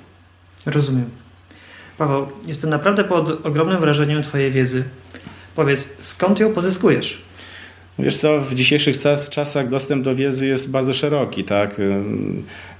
[0.66, 1.10] Rozumiem.
[1.98, 4.84] Paweł, jestem naprawdę pod ogromnym wrażeniem Twojej wiedzy.
[5.54, 7.22] Powiedz, skąd ją pozyskujesz?
[7.98, 8.96] Wiesz co, w dzisiejszych
[9.30, 11.78] czasach dostęp do wiedzy jest bardzo szeroki, tak?
[11.78, 11.82] Y,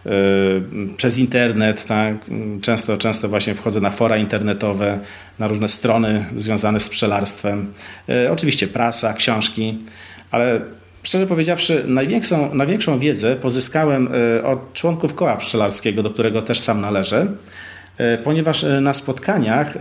[0.06, 0.62] y,
[0.96, 2.14] przez internet, tak?
[2.60, 4.98] Często, często właśnie wchodzę na fora internetowe,
[5.38, 7.72] na różne strony związane z pszczelarstwem.
[8.08, 9.78] Y, oczywiście prasa, książki,
[10.30, 10.60] ale
[11.02, 14.08] szczerze powiedziawszy, największą, największą wiedzę pozyskałem
[14.44, 17.26] od członków koła pszczelarskiego, do którego też sam należę.
[17.98, 19.80] E, ponieważ e, na spotkaniach e,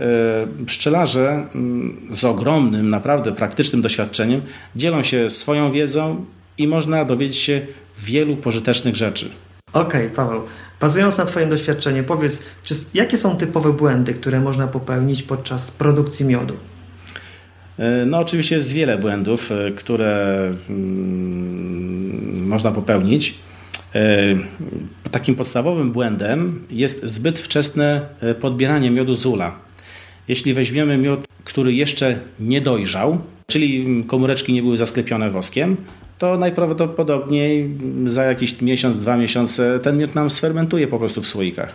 [0.66, 4.40] pszczelarze mm, z ogromnym, naprawdę praktycznym doświadczeniem
[4.76, 6.24] dzielą się swoją wiedzą
[6.58, 7.60] i można dowiedzieć się
[7.98, 9.30] wielu pożytecznych rzeczy.
[9.72, 10.42] Okej, okay, Paweł.
[10.80, 16.26] Bazując na Twoim doświadczeniu, powiedz, czy, jakie są typowe błędy, które można popełnić podczas produkcji
[16.26, 16.54] miodu?
[18.06, 23.34] No, oczywiście jest wiele błędów, które mm, można popełnić.
[23.94, 24.34] E,
[25.10, 29.26] takim podstawowym błędem jest zbyt wczesne e, podbieranie miodu z.
[30.28, 35.76] Jeśli weźmiemy miód, który jeszcze nie dojrzał, czyli komóreczki nie były zasklepione woskiem,
[36.18, 37.70] to najprawdopodobniej
[38.06, 41.74] za jakiś miesiąc, dwa miesiące ten miód nam sfermentuje po prostu w słoikach.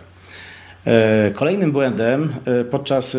[0.88, 3.18] E, kolejnym błędem e, podczas e,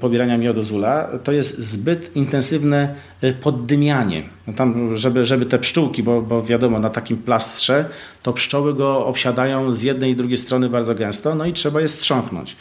[0.00, 2.94] pobierania miodu z ula to jest zbyt intensywne
[3.40, 4.22] poddymianie.
[4.46, 7.84] No tam, żeby, żeby te pszczółki, bo, bo wiadomo, na takim plastrze
[8.22, 11.88] to pszczoły go obsiadają z jednej i drugiej strony bardzo gęsto, no i trzeba je
[11.88, 12.56] strząknąć.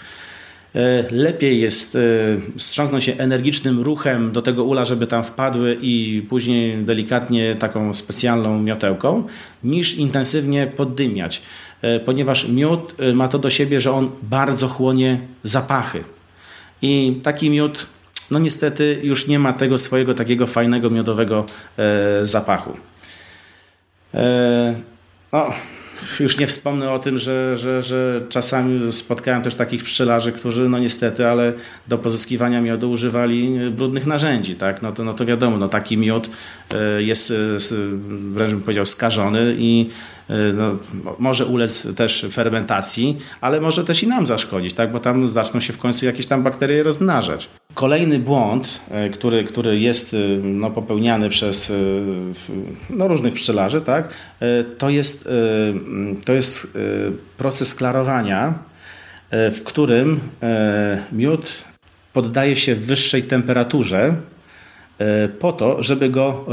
[1.12, 1.98] Lepiej jest
[2.58, 8.60] strząknąć się energicznym ruchem do tego ula, żeby tam wpadły i później delikatnie taką specjalną
[8.60, 9.24] miotełką,
[9.63, 11.42] niż intensywnie poddymiać.
[11.82, 16.04] E, ponieważ miód e, ma to do siebie, że on bardzo chłonie zapachy.
[16.82, 17.88] I taki miód,
[18.32, 21.46] no niestety, już nie ma tego swojego takiego fajnego miodowego
[21.78, 22.78] e, zapachu.
[25.34, 25.54] No,
[26.20, 30.80] już nie wspomnę o tym, że, że, że czasami spotkałem też takich pszczelarzy, którzy no
[30.80, 31.54] niestety, ale
[31.88, 34.56] do pozyskiwania miodu używali brudnych narzędzi.
[34.56, 34.82] Tak?
[34.82, 36.30] No, to, no to wiadomo, no taki miód
[36.98, 37.34] jest
[38.32, 39.90] wręcz bym powiedział skażony i
[40.30, 40.78] Y, no,
[41.20, 44.92] może ulec też fermentacji, ale może też i nam zaszkodzić, tak?
[44.92, 47.50] bo tam zaczną się w końcu jakieś tam bakterie rozmnażać.
[47.78, 51.72] Kolejny błąd, y, który, który jest y, no, popełniany przez
[52.90, 54.13] no, różnych pszczelarzy, tak?
[54.78, 55.30] to, jest,
[56.26, 56.78] to jest
[57.38, 58.54] proces klarowania,
[59.32, 60.20] w którym
[61.12, 61.63] miód
[62.13, 64.16] poddaje się wyższej temperaturze
[64.98, 66.46] E, po to, żeby go,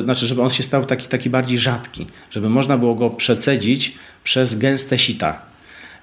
[0.00, 3.94] e, znaczy, żeby on się stał taki, taki bardziej rzadki, żeby można było go przecedzić
[4.24, 5.49] przez gęste sita.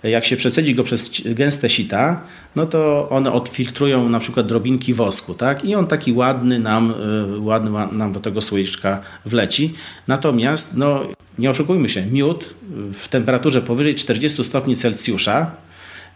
[0.03, 2.21] E, jak się przecedzi go przez gęste sita,
[2.55, 5.65] no to one odfiltrują na przykład drobinki wosku, tak?
[5.65, 6.93] I on taki ładny nam,
[7.39, 9.73] ładny nam do tego słoiczka wleci.
[10.07, 11.03] Natomiast, no,
[11.39, 12.53] nie oszukujmy się, miód
[12.93, 15.51] w temperaturze powyżej 40 stopni Celsjusza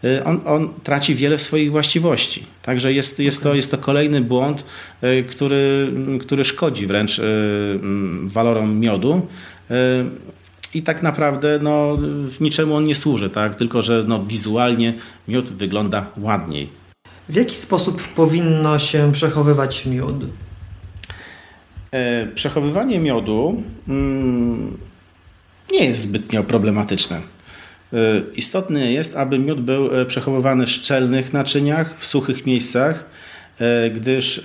[0.04, 2.46] Y, on, on traci wiele swoich właściwości.
[2.62, 4.64] Także jest, jest, to, jest to kolejny błąd,
[5.04, 7.20] y, który, który szkodzi wręcz
[8.24, 9.26] walorom miodu.
[10.74, 11.98] I tak naprawdę no,
[12.40, 13.54] niczemu on nie służy, tak?
[13.54, 14.94] tylko że no, wizualnie
[15.28, 16.68] miód wygląda ładniej.
[17.28, 20.16] W jaki sposób powinno się przechowywać miód?
[21.92, 24.78] E, przechowywanie miodu mm,
[25.72, 27.16] nie jest zbytnio problematyczne.
[27.16, 27.98] E,
[28.34, 33.04] istotne jest, aby miód był e, przechowywany w szczelnych naczyniach, w suchych miejscach,
[33.94, 34.42] gdyż,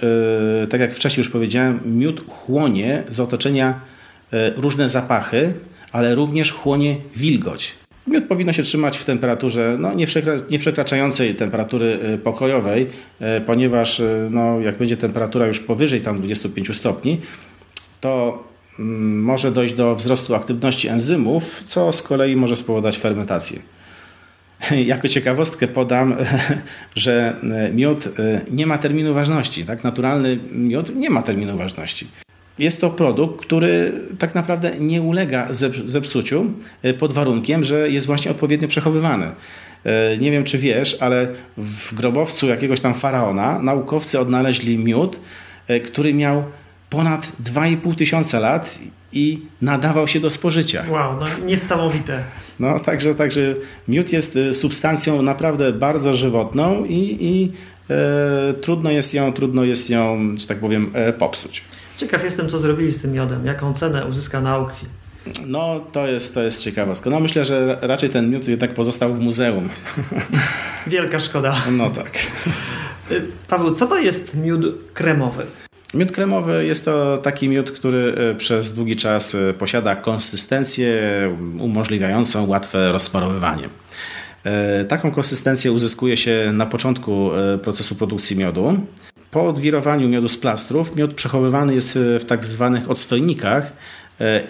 [0.69, 3.79] tak jak wcześniej już powiedziałem, miód chłonie z otoczenia
[4.55, 5.53] różne zapachy,
[5.91, 7.71] ale również chłonie wilgoć.
[8.07, 9.93] Miód powinno się trzymać w temperaturze no,
[10.49, 12.87] nie, przekraczającej temperatury pokojowej,
[13.45, 17.21] ponieważ no, jak będzie temperatura już powyżej tam 25 stopni,
[18.01, 18.43] to
[18.79, 23.59] Mm, może dojść do wzrostu aktywności enzymów, co z kolei może spowodować fermentację.
[24.85, 26.15] Jako ciekawostkę podam,
[26.95, 27.35] że
[27.73, 28.09] miód
[28.51, 29.65] nie ma terminu ważności.
[29.65, 29.83] Tak?
[29.83, 32.07] Naturalny miód nie ma terminu ważności.
[32.59, 35.47] Jest to produkt, który tak naprawdę nie ulega
[35.85, 36.45] zepsuciu
[36.81, 39.31] e, pod warunkiem, że jest właśnie odpowiednio przechowywany.
[40.19, 41.27] Nie wiem, czy wiesz, ale
[41.57, 45.19] w grobowcu jakiegoś tam faraona naukowcy odnaleźli miód,
[45.85, 46.43] który miał
[46.89, 48.79] ponad 2,5 tysiąca lat
[49.13, 50.85] i nadawał się do spożycia.
[50.89, 52.23] Wow, no niesamowite.
[52.59, 53.55] No, także, także
[53.87, 57.51] miód jest substancją naprawdę bardzo żywotną i, i
[57.89, 61.61] e, trudno, jest ją, trudno jest ją, że tak powiem, e, popsuć.
[61.97, 64.87] Ciekaw jestem, co zrobili z tym miodem, jaką cenę uzyska na aukcji.
[65.45, 67.09] No, to jest, to jest ciekawostka.
[67.09, 69.69] No, myślę, że raczej ten miód jednak pozostał w muzeum.
[70.87, 71.55] Wielka szkoda.
[71.71, 72.17] No tak.
[73.11, 75.45] Y, Paweł, co to jest miód kremowy?
[75.93, 80.91] Miód kremowy jest to taki miód, który e, przez długi czas e, posiada konsystencję
[81.59, 83.69] umożliwiającą łatwe rozparowywanie.
[84.87, 87.29] Taką konsystencję uzyskuje się na początku
[87.63, 88.81] procesu produkcji miodu.
[89.31, 93.73] Po odwirowaniu miodu z plastrów miód przechowywany jest w tak zwanych odstojnikach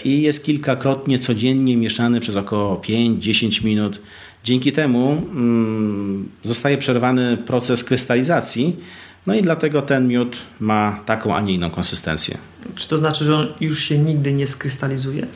[0.06, 4.02] i jest kilkakrotnie codziennie mieszany przez około 5-10 minut.
[4.44, 8.76] Dzięki temu mm, zostaje przerwany proces krystalizacji,
[9.28, 12.38] no i dlatego ten miód ma taką, a nie inną konsystencję.
[12.76, 15.28] Czy to znaczy, że on już się nigdy nie skrystalizuje?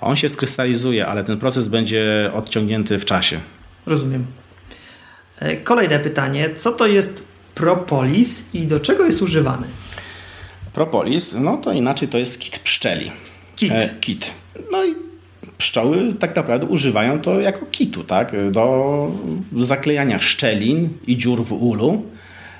[0.00, 3.40] On się skrystalizuje, ale ten proces będzie odciągnięty w czasie.
[3.86, 4.26] Rozumiem.
[5.38, 6.50] E, kolejne pytanie.
[6.54, 9.66] Co to jest propolis i do czego jest używany?
[10.72, 13.10] Propolis, no to inaczej to jest kit pszczeli.
[13.56, 13.72] Kit.
[13.72, 14.30] E, kit.
[14.72, 14.94] No i
[15.58, 18.32] pszczoły tak naprawdę używają to jako kitu, tak?
[18.50, 19.10] Do
[19.56, 22.02] zaklejania szczelin i dziur w ulu.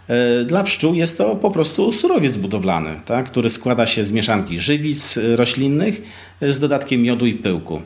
[0.08, 3.26] E, dla pszczół jest to po prostu surowiec budowlany, tak?
[3.26, 6.02] który składa się z mieszanki żywic roślinnych
[6.42, 7.82] z dodatkiem miodu i pyłku.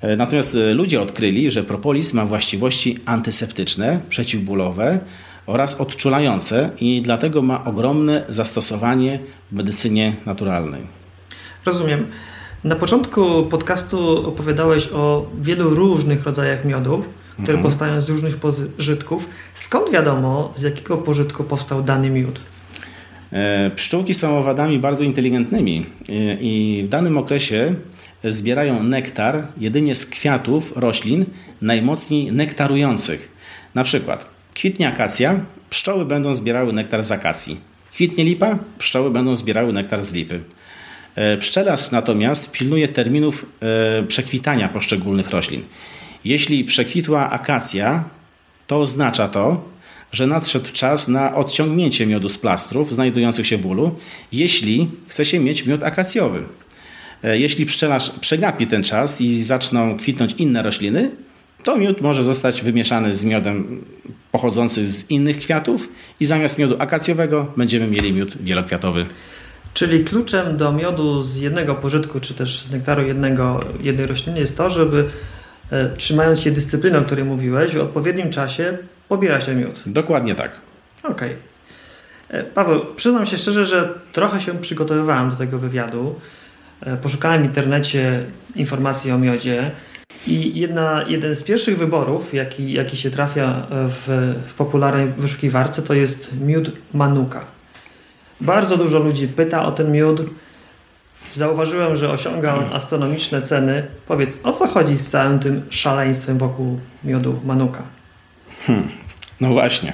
[0.00, 4.98] E, natomiast ludzie odkryli, że propolis ma właściwości antyseptyczne, przeciwbólowe
[5.46, 9.18] oraz odczulające i dlatego ma ogromne zastosowanie
[9.52, 10.82] w medycynie naturalnej.
[11.66, 12.06] Rozumiem.
[12.64, 17.62] Na początku podcastu opowiadałeś o wielu różnych rodzajach miodów, które mhm.
[17.62, 19.28] powstają z różnych pożytków.
[19.54, 22.40] Skąd wiadomo, z jakiego pożytku powstał dany miód?
[23.32, 27.74] E, pszczółki są owadami bardzo inteligentnymi e, i w danym okresie
[28.24, 31.24] zbierają nektar jedynie z kwiatów roślin
[31.62, 33.32] najmocniej nektarujących.
[33.74, 35.40] Na przykład kwitnie akacja,
[35.70, 37.60] pszczoły będą zbierały nektar z akacji.
[37.92, 40.40] Kwitnie lipa, pszczoły będą zbierały nektar z lipy.
[41.14, 45.62] E, pszczelarz natomiast pilnuje terminów e, przekwitania poszczególnych roślin.
[46.24, 48.04] Jeśli przekwitła akacja,
[48.66, 49.64] to oznacza to,
[50.12, 53.98] że nadszedł czas na odciągnięcie miodu z plastrów znajdujących się w ulu,
[54.32, 56.42] jeśli chce się mieć miód akacjowy.
[57.24, 61.10] E, jeśli pszczelarz przegapi ten czas i zaczną kwitnąć inne rośliny,
[61.62, 63.84] to miód może zostać wymieszany z miodem
[64.32, 65.88] pochodzącym z innych kwiatów
[66.20, 69.06] i zamiast miodu akacjowego będziemy mieli miód wielokwiatowy.
[69.74, 74.56] Czyli kluczem do miodu z jednego pożytku, czy też z nektaru jednego, jednej rośliny jest
[74.56, 75.08] to, żeby
[75.70, 79.82] e, trzymając się dyscypliny, o której mówiłeś, w odpowiednim czasie pobierać ten miód.
[79.86, 80.50] Dokładnie tak.
[81.02, 81.12] Okej.
[81.12, 81.36] Okay.
[82.40, 86.14] E, Paweł, przyznam się szczerze, że trochę się przygotowywałem do tego wywiadu.
[86.80, 88.24] E, poszukałem w internecie
[88.56, 89.70] informacji o miodzie
[90.26, 95.94] i jedna, jeden z pierwszych wyborów, jaki, jaki się trafia w, w popularnej wyszukiwarce, to
[95.94, 97.44] jest miód Manuka.
[98.40, 100.22] Bardzo dużo ludzi pyta o ten miód.
[101.34, 103.86] Zauważyłem, że osiąga on astronomiczne ceny.
[104.06, 107.82] Powiedz, o co chodzi z całym tym szaleństwem wokół miodu Manuka?
[108.66, 108.88] Hmm,
[109.40, 109.92] no właśnie.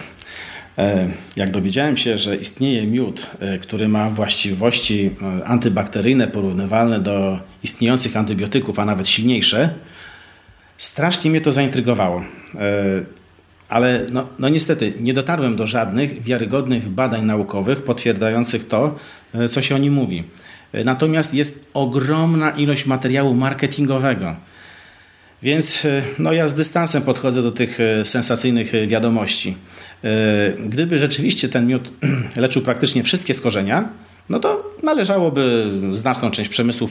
[0.79, 5.11] E, jak dowiedziałem się, że istnieje miód, e, który ma właściwości
[5.41, 9.71] e, antybakteryjne porównywalne do istniejących antybiotyków, a nawet silniejsze,
[10.79, 12.23] strasznie mnie to zaintrygowało.
[13.69, 18.95] Ale no, no niestety nie dotarłem do żadnych wiarygodnych badań naukowych potwierdzających to,
[19.35, 20.25] e, co się o nim mówi.
[20.73, 24.37] E, natomiast jest ogromna ilość materiału marketingowego.
[25.43, 29.57] Więc e, no, ja z dystansem podchodzę do tych sensacyjnych wiadomości.
[30.67, 31.91] Gdyby rzeczywiście ten miód
[32.37, 33.89] leczył praktycznie wszystkie skorzenia,
[34.29, 36.89] no to należałoby znaczną część przemysłu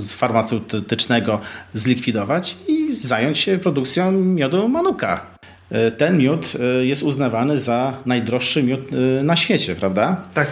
[0.00, 1.40] farmaceutycznego
[1.74, 5.36] zlikwidować i zająć się produkcją miodu manuka.
[5.70, 10.22] E, ten miód e, jest uznawany za najdroższy miód e, na świecie, prawda?
[10.34, 10.46] Tak.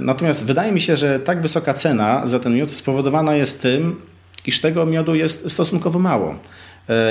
[0.00, 4.00] Natomiast wydaje mi się, że tak wysoka cena za ten miód spowodowana jest tym,
[4.46, 6.34] iż tego miodu jest stosunkowo mało.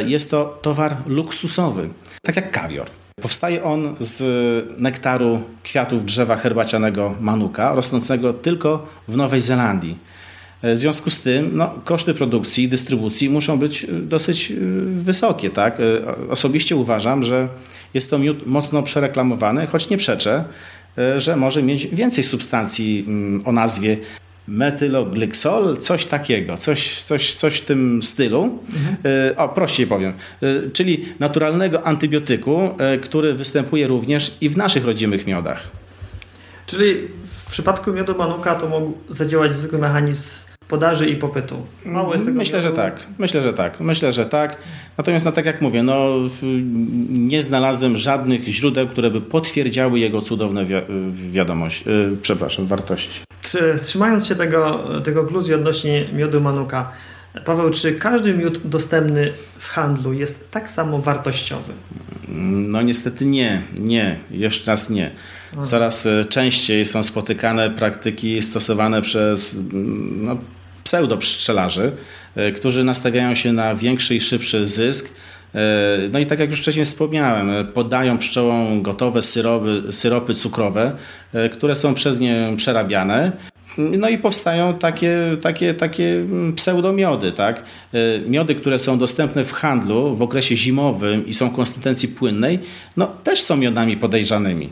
[0.06, 1.90] Jest to towar luksusowy,
[2.22, 2.88] tak jak kawior.
[3.22, 4.24] Powstaje on z
[4.80, 9.98] nektaru kwiatów drzewa herbacianego manuka, rosnącego tylko w Nowej Zelandii.
[10.62, 14.56] E, w związku z tym no, koszty produkcji i dystrybucji muszą być e, dosyć e,
[14.86, 15.50] wysokie.
[15.50, 15.78] Tak?
[16.30, 17.48] Osobiście uważam, że
[17.94, 20.44] jest to miód mocno przereklamowany, choć nie przeczę,
[21.18, 23.98] że może mieć więcej substancji mm, o nazwie
[24.48, 28.60] metyloglixol, coś takiego, coś, coś, coś w tym stylu.
[28.76, 28.98] Mhm.
[29.38, 30.14] O, prościej powiem.
[30.74, 32.70] Czyli naturalnego antybiotyku,
[33.02, 35.68] który występuje również i w naszych rodzimych miodach.
[36.66, 36.94] Czyli
[37.24, 41.56] w przypadku miodu manuka to mógł zadziałać zwykły mechanizm podaży i popytu.
[41.86, 43.00] Mało jest tego Myślę, że tak.
[43.18, 43.80] Myślę, że tak.
[43.80, 44.58] Myślę, że tak.
[44.98, 46.14] Natomiast no, tak jak mówię, no,
[47.10, 50.76] nie znalazłem żadnych źródeł, które by potwierdziały jego cudowne wi
[51.32, 53.20] wiadomość, yy, przepraszam, wartości.
[53.82, 56.92] Trzymając się tego, tego kluzji odnośnie miodu manuka,
[57.46, 61.74] Paweł, czy każdy miód dostępny w handlu jest tak samo wartościowy?
[62.28, 65.12] No niestety nie, nie, jeszcze raz nie.
[65.66, 69.58] Coraz e, częściej są spotykane praktyki stosowane przez
[70.12, 70.38] no,
[70.86, 71.92] pseudo-pszczelarzy,
[72.36, 75.16] e, którzy nastawiają się na większy i szybszy zysk.
[75.56, 75.60] E,
[76.12, 80.92] no i tak jak już wcześniej wspomniałem, podają pszczołom gotowe syropy, syropy cukrowe,
[81.54, 83.32] które są przez nie przerabiane.
[83.78, 87.64] No i powstają takie, takie, takie mm, pseudomiody, tak?
[88.28, 92.60] Miody, które są dostępne w handlu w okresie zimowym i są konsystencji płynnej,
[92.98, 94.70] no też są miodami podejrzanymi.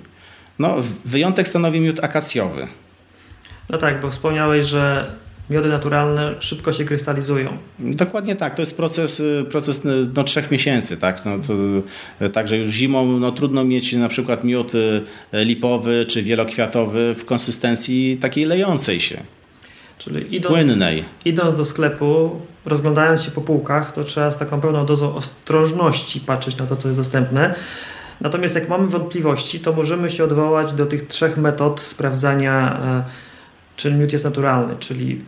[0.59, 2.68] No, wyjątek stanowi miód akacjowy.
[3.70, 5.11] No tak, bo wspomniałeś, że
[5.49, 7.57] miody naturalne szybko się krystalizują.
[7.79, 8.55] Dokładnie tak.
[8.55, 10.97] To jest proces, y, proces y, no, trzech miesięcy.
[10.97, 11.25] Tak?
[11.25, 11.53] No, to,
[12.25, 14.71] y, także już zimą no, trudno mieć na przykład miód
[15.33, 19.17] lipowy czy wielokwiatowy w konsystencji takiej lejącej się.
[19.97, 21.03] Czyli idąc, płynnej.
[21.25, 26.57] Idąc do sklepu, rozglądając się po półkach, to trzeba z taką pełną dozą ostrożności patrzeć
[26.57, 27.55] na to, co jest dostępne.
[28.21, 33.03] Natomiast jak mamy wątpliwości, to możemy się odwołać do tych trzech metod sprawdzania, e,
[33.75, 35.21] czy miód jest naturalny, czyli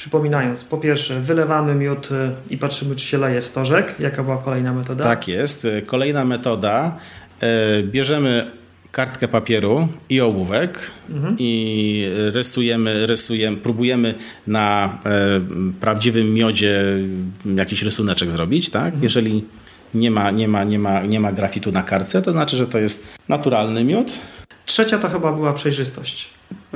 [0.00, 3.94] przypominając, po pierwsze wylewamy miód e, i patrzymy, czy się leje w stożek.
[3.98, 5.04] Jaka była kolejna metoda?
[5.04, 5.64] Tak jest.
[5.64, 6.96] E, kolejna metoda.
[7.84, 8.46] Bierzemy
[8.92, 11.36] kartkę papieru i ołówek mhm.
[11.38, 14.14] i rysujemy, rysujemy, próbujemy
[14.46, 14.98] na
[15.80, 16.82] prawdziwym miodzie
[17.56, 18.84] jakiś rysuneczek zrobić, tak?
[18.84, 19.02] Mhm.
[19.02, 19.44] Jeżeli
[19.94, 22.78] nie ma, nie ma, nie ma, nie ma grafitu na kartce, to znaczy, że to
[22.78, 24.12] jest naturalny miód.
[24.66, 26.30] Trzecia to chyba była przejrzystość.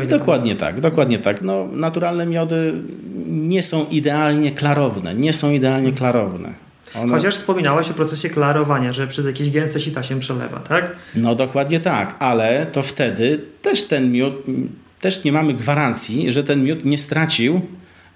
[0.09, 1.43] Dokładnie tak, dokładnie tak.
[1.43, 2.72] No, naturalne miody
[3.27, 6.49] nie są idealnie klarowne, nie są idealnie klarowne.
[6.95, 7.12] One...
[7.12, 10.97] Chociaż wspominałeś o procesie klarowania, że przez jakieś gęste sita się przelewa, tak?
[11.16, 14.35] No dokładnie tak, ale to wtedy też ten miód,
[15.01, 17.61] też nie mamy gwarancji, że ten miód nie stracił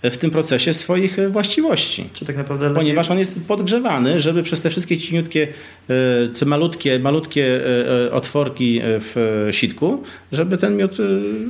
[0.03, 2.09] w tym procesie swoich e, właściwości.
[2.13, 5.49] Czy tak naprawdę Ponieważ on jest podgrzewany, żeby przez te wszystkie cieniutkie,
[6.43, 7.61] e, malutkie, malutkie
[8.07, 10.97] e, otworki w sitku, żeby ten miód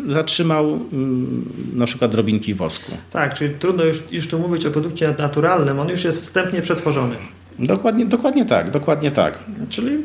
[0.09, 1.45] zatrzymał mm,
[1.75, 2.93] na przykład drobinki wosku.
[3.11, 7.15] Tak, czyli trudno już, już tu mówić o produkcie naturalnym, on już jest wstępnie przetworzony.
[7.59, 9.39] Dokładnie, dokładnie tak, dokładnie tak.
[9.69, 9.97] Czyli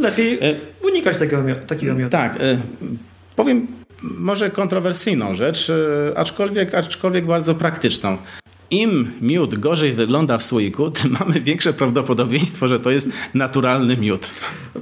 [0.00, 0.38] lepiej
[0.84, 2.10] unikać takiego, takiego miodu.
[2.10, 2.38] Tak.
[3.36, 8.18] Powiem może kontrowersyjną rzecz, e, aczkolwiek, aczkolwiek bardzo praktyczną.
[8.70, 14.30] Im miód gorzej wygląda w słoiku, tym mamy większe prawdopodobieństwo, że to jest naturalny miód.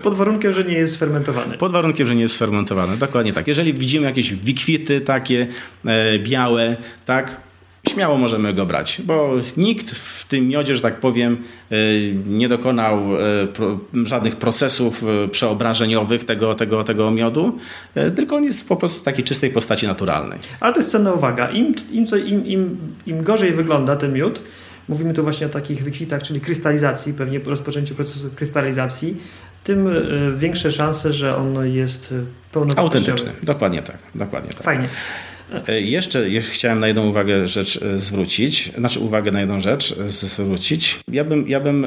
[0.03, 1.59] Pod warunkiem, że nie jest fermentowany.
[1.59, 3.47] Pod warunkiem, że nie jest fermentowany, dokładnie tak.
[3.47, 5.47] Jeżeli widzimy jakieś wikwity takie
[5.85, 7.45] e, białe, tak,
[7.89, 11.37] śmiało możemy go brać, bo nikt w tym miodzie, że tak powiem,
[11.70, 11.76] e,
[12.26, 17.59] nie dokonał e, żadnych procesów e, przeobrażeniowych tego, tego, tego miodu,
[18.16, 20.39] tylko on jest po prostu w takiej czystej postaci naturalnej.
[20.61, 21.51] Ale to jest cenna uwaga.
[21.51, 24.43] Im, im, im, im, im gorzej wygląda ten miód,
[24.89, 29.16] mówimy tu właśnie o takich wykwitach, czyli krystalizacji, pewnie po rozpoczęciu procesu krystalizacji,
[29.64, 29.89] tym
[30.37, 32.14] większe szanse, że on jest
[32.53, 33.11] pełnowartościowy.
[33.11, 33.97] Autentyczny, dokładnie tak.
[34.14, 34.62] Dokładnie tak.
[34.62, 34.89] Fajnie.
[35.68, 40.11] E, jeszcze chciałem na jedną uwagę rzecz e, zwrócić, znaczy uwagę na jedną rzecz e,
[40.11, 41.01] zwrócić.
[41.12, 41.86] Ja bym, ja bym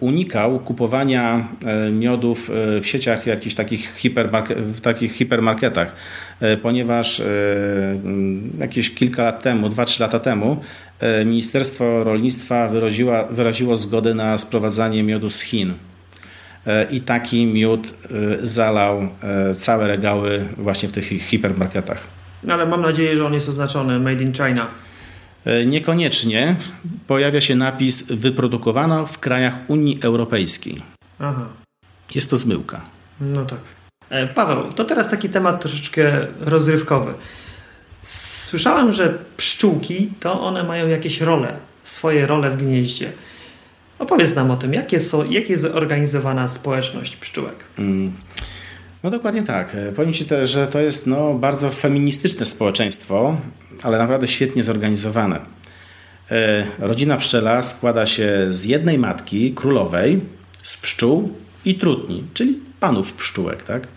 [0.00, 1.48] unikał kupowania
[1.92, 2.50] miodów
[2.82, 3.96] w sieciach jakichś takich,
[4.58, 5.92] w takich hipermarketach,
[6.62, 7.22] ponieważ
[8.58, 10.60] jakieś kilka lat temu, 2-3 lata temu,
[11.24, 15.72] Ministerstwo Rolnictwa wyraziło, wyraziło zgodę na sprowadzanie miodu z Chin.
[16.90, 17.94] I taki miód
[18.42, 19.08] zalał
[19.56, 22.15] całe regały właśnie w tych hipermarketach.
[22.50, 24.66] Ale mam nadzieję, że on jest oznaczony Made in China.
[25.44, 26.56] E, niekoniecznie.
[27.06, 30.82] Pojawia się napis wyprodukowano w krajach Unii Europejskiej.
[31.18, 31.46] Aha.
[32.14, 32.80] Jest to zmyłka.
[33.20, 33.58] No tak.
[34.10, 37.14] E, Paweł, to teraz taki temat troszeczkę rozrywkowy.
[38.02, 43.12] Słyszałem, że pszczółki to one mają jakieś role, swoje role w gnieździe.
[43.98, 47.64] Opowiedz nam o tym, jakie są, jak jest zorganizowana społeczność pszczółek.
[47.78, 48.12] Mm.
[49.02, 49.74] No dokładnie tak.
[49.74, 53.36] E, powiem Ci też, że to jest no, bardzo feministyczne społeczeństwo,
[53.82, 55.40] ale naprawdę świetnie zorganizowane.
[56.30, 60.20] E, rodzina pszczela składa się z jednej matki królowej,
[60.62, 61.32] z pszczół
[61.64, 63.62] i trutni, czyli panów pszczółek.
[63.62, 63.88] Tak?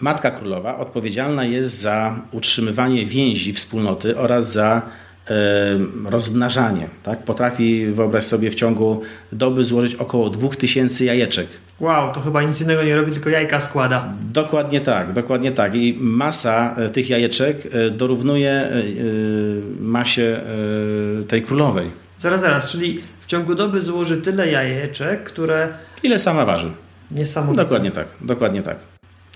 [0.00, 4.82] Matka królowa odpowiedzialna jest za utrzymywanie więzi wspólnoty oraz za
[6.04, 6.88] rozmnażanie.
[7.02, 7.22] Tak?
[7.22, 9.02] Potrafi, wyobraź sobie, w ciągu
[9.32, 11.46] doby złożyć około 2000 jajeczek.
[11.80, 14.12] Wow, to chyba nic innego nie robi, tylko jajka składa.
[14.32, 15.74] Dokładnie tak, dokładnie tak.
[15.74, 18.70] I masa e, tych jajeczek e, dorównuje e,
[19.80, 20.40] masie
[21.28, 21.90] tej królowej.
[22.16, 25.68] Zaraz, zaraz, czyli w ciągu doby złoży tyle jajeczek, które...
[26.02, 26.70] Ile sama waży.
[27.10, 27.62] Niesamowite.
[27.62, 28.76] Dokładnie tak, dokładnie tak.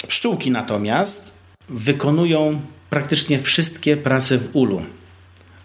[0.08, 1.34] Pszczółki natomiast
[1.68, 4.82] wykonują praktycznie wszystkie prace w ulu.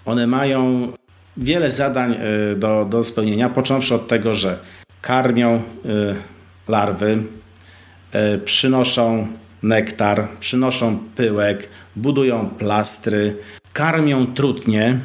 [0.09, 0.91] One mają
[1.37, 2.15] wiele zadań
[2.55, 4.59] do, do spełnienia, począwszy od tego, że
[5.01, 5.61] karmią
[6.69, 7.17] larwy,
[8.11, 9.27] e, przynoszą
[9.63, 13.35] nektar, przynoszą pyłek, budują plastry,
[13.73, 14.99] karmią trutnie.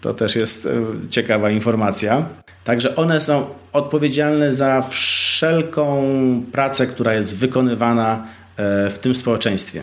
[0.00, 0.70] To też jest e,
[1.10, 2.24] ciekawa informacja.
[2.64, 6.04] Także one są odpowiedzialne za wszelką
[6.52, 8.26] pracę, która jest wykonywana
[8.56, 9.82] e, w tym społeczeństwie.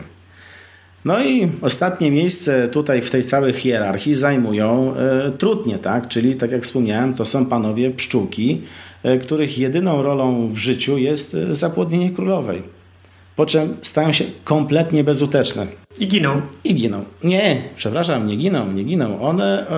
[1.04, 4.94] No i ostatnie miejsce tutaj w tej całej hierarchii zajmują
[5.38, 6.08] trudnie, tak?
[6.08, 8.62] Czyli tak jak wspomniałem, to są panowie pszczółki,
[9.02, 12.62] E, których jedyną rolą w życiu jest e, zapłodnienie królowej.
[13.40, 15.66] Po czym stają się kompletnie bezuteczne.
[16.00, 16.40] I giną.
[16.64, 17.04] I giną.
[17.24, 19.20] Nie, przepraszam, nie giną, nie giną.
[19.20, 19.70] One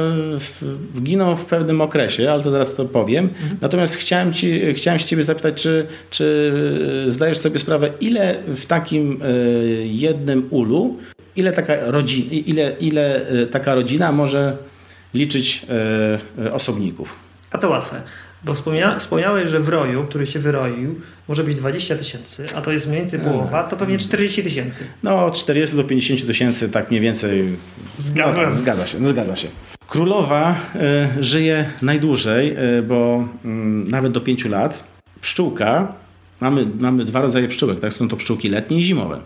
[0.96, 3.24] e, giną w pewnym okresie, ale to zaraz to powiem.
[3.24, 3.56] Mhm.
[3.60, 6.52] Natomiast chciałem, ci, chciałem się ciebie zapytać, czy, czy
[7.06, 9.20] zdajesz sobie sprawę, ile w takim
[9.84, 10.96] jednym ulu,
[11.36, 14.56] ile taka, rodzin, ile, ile taka rodzina może
[15.14, 15.66] liczyć
[16.52, 17.14] osobników?
[17.50, 18.02] A to łatwe.
[18.44, 22.72] Bo wspomnia, wspomniałeś, że w roju, który się wyroił, może być 20 tysięcy, a to
[22.72, 24.84] jest mniej więcej połowa, to pewnie 40 tysięcy.
[25.02, 27.56] No, 40 do 50 tysięcy, tak mniej więcej.
[27.98, 29.00] Zgadza, no, zgadza się.
[29.00, 29.48] No, zgadza się.
[29.88, 30.56] Królowa
[31.18, 33.48] y, żyje najdłużej, y, bo y,
[33.90, 34.84] nawet do 5 lat.
[35.20, 35.92] Pszczółka,
[36.40, 37.92] mamy, mamy dwa rodzaje pszczółek, tak?
[37.92, 39.18] Są to pszczółki letnie i zimowe.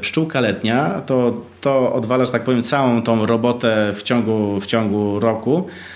[0.00, 5.20] Pszczółka letnia to, to odwala, że tak powiem, całą tą robotę w ciągu, w ciągu
[5.20, 5.95] roku E,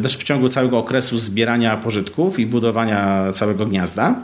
[0.00, 4.14] znaczy w ciągu całego okresu zbierania pożytków i budowania całego gniazda,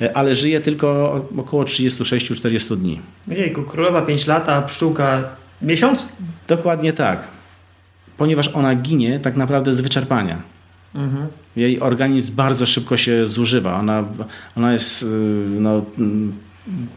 [0.00, 3.00] e, ale żyje tylko około 36-40 dni.
[3.28, 5.22] Jejku, królowa 5 lat, a pszczółka
[5.62, 6.06] miesiąc?
[6.48, 7.28] Dokładnie tak.
[8.16, 10.38] Ponieważ ona ginie tak naprawdę z wyczerpania.
[10.94, 11.26] Mhm.
[11.56, 13.78] Jej organizm bardzo szybko się zużywa.
[13.78, 14.04] Ona,
[14.56, 15.06] ona jest y,
[15.60, 15.84] no,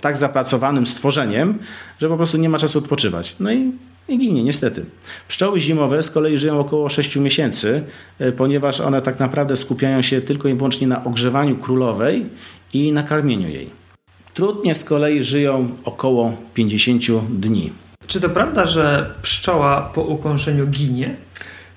[0.02, 1.60] tak zapracowanym stworzeniem,
[2.00, 3.36] że po prostu nie ma czasu odpoczywać.
[3.40, 3.72] No i
[4.08, 4.86] i ginie, niestety.
[5.28, 7.84] Pszczoły zimowe z kolei żyją około 6 miesięcy,
[8.20, 12.26] e, ponieważ one tak naprawdę skupiają się tylko i wyłącznie na ogrzewaniu królowej
[12.74, 13.70] i na karmieniu jej.
[14.34, 17.72] Trudnie z kolei żyją około 50 dni.
[18.08, 21.16] Czy to prawda, że pszczoła po ukąszeniu ginie?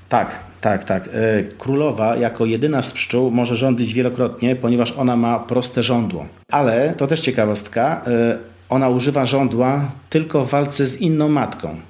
[0.09, 1.09] Tak, tak, tak.
[1.12, 6.26] E, królowa jako jedyna z pszczół może żądlić wielokrotnie, ponieważ ona ma proste żądło.
[6.53, 11.81] Ale, to też ciekawostka, e, ona używa żądła tylko w walce z inną matką.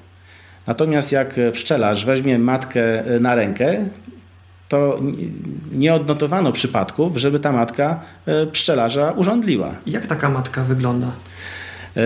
[0.66, 3.84] Natomiast jak pszczelarz weźmie matkę e, na rękę,
[4.68, 5.00] to
[5.72, 9.74] nie odnotowano przypadków, żeby ta matka e, pszczelarza urządliła.
[9.86, 11.06] Jak taka matka wygląda?
[11.96, 12.00] E,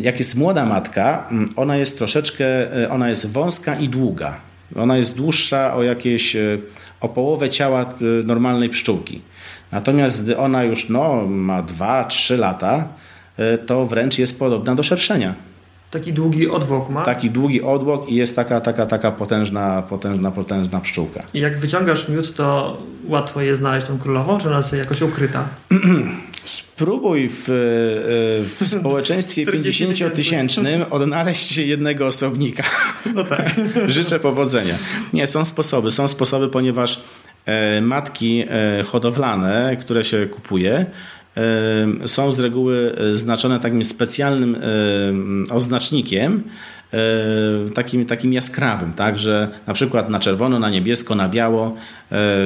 [0.00, 2.46] jak jest młoda matka, ona jest troszeczkę,
[2.90, 4.34] ona jest wąska i długa.
[4.76, 6.36] Ona jest dłuższa o jakieś,
[7.00, 7.94] o połowę ciała
[8.24, 9.20] normalnej pszczółki.
[9.72, 12.88] Natomiast gdy ona już no, ma 2-3 lata,
[13.66, 15.34] to wręcz jest podobna do szerszenia.
[15.90, 17.04] Taki długi odwłok ma?
[17.04, 21.22] Taki długi odwłok i jest taka, taka, taka potężna, potężna, potężna pszczółka.
[21.34, 25.48] I jak wyciągasz miód, to łatwo jest znaleźć tą królową, czy ona jest jakoś ukryta?
[26.44, 32.62] Spróbuj w, e, w społeczeństwie 50-tysięcznym odnaleźć jednego osobnika.
[33.14, 33.54] No tak.
[33.86, 34.74] Życzę powodzenia.
[35.12, 35.90] Nie, są sposoby.
[35.90, 37.00] Są sposoby, ponieważ
[37.46, 40.86] e, matki e, hodowlane, które się kupuje,
[42.06, 44.56] są z reguły e, znaczone takim specjalnym
[45.50, 46.42] oznacznikiem,
[46.92, 46.98] e,
[47.74, 51.66] takim, takim jaskrawym, tak, że na przykład na czerwono, na niebiesko, na biało.
[51.66, 51.72] E,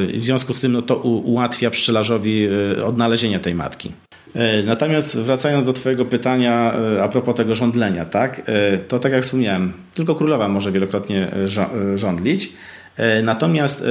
[0.06, 2.48] w związku z tym no, to ułatwia pszczelarzowi
[2.84, 3.92] odnalezienie tej matki.
[4.64, 8.42] Natomiast wracając do Twojego pytania a propos tego żądlenia, tak,
[8.88, 11.28] to tak jak wspomniałem, tylko królowa może wielokrotnie
[11.94, 12.52] żądlić.
[13.22, 13.84] Natomiast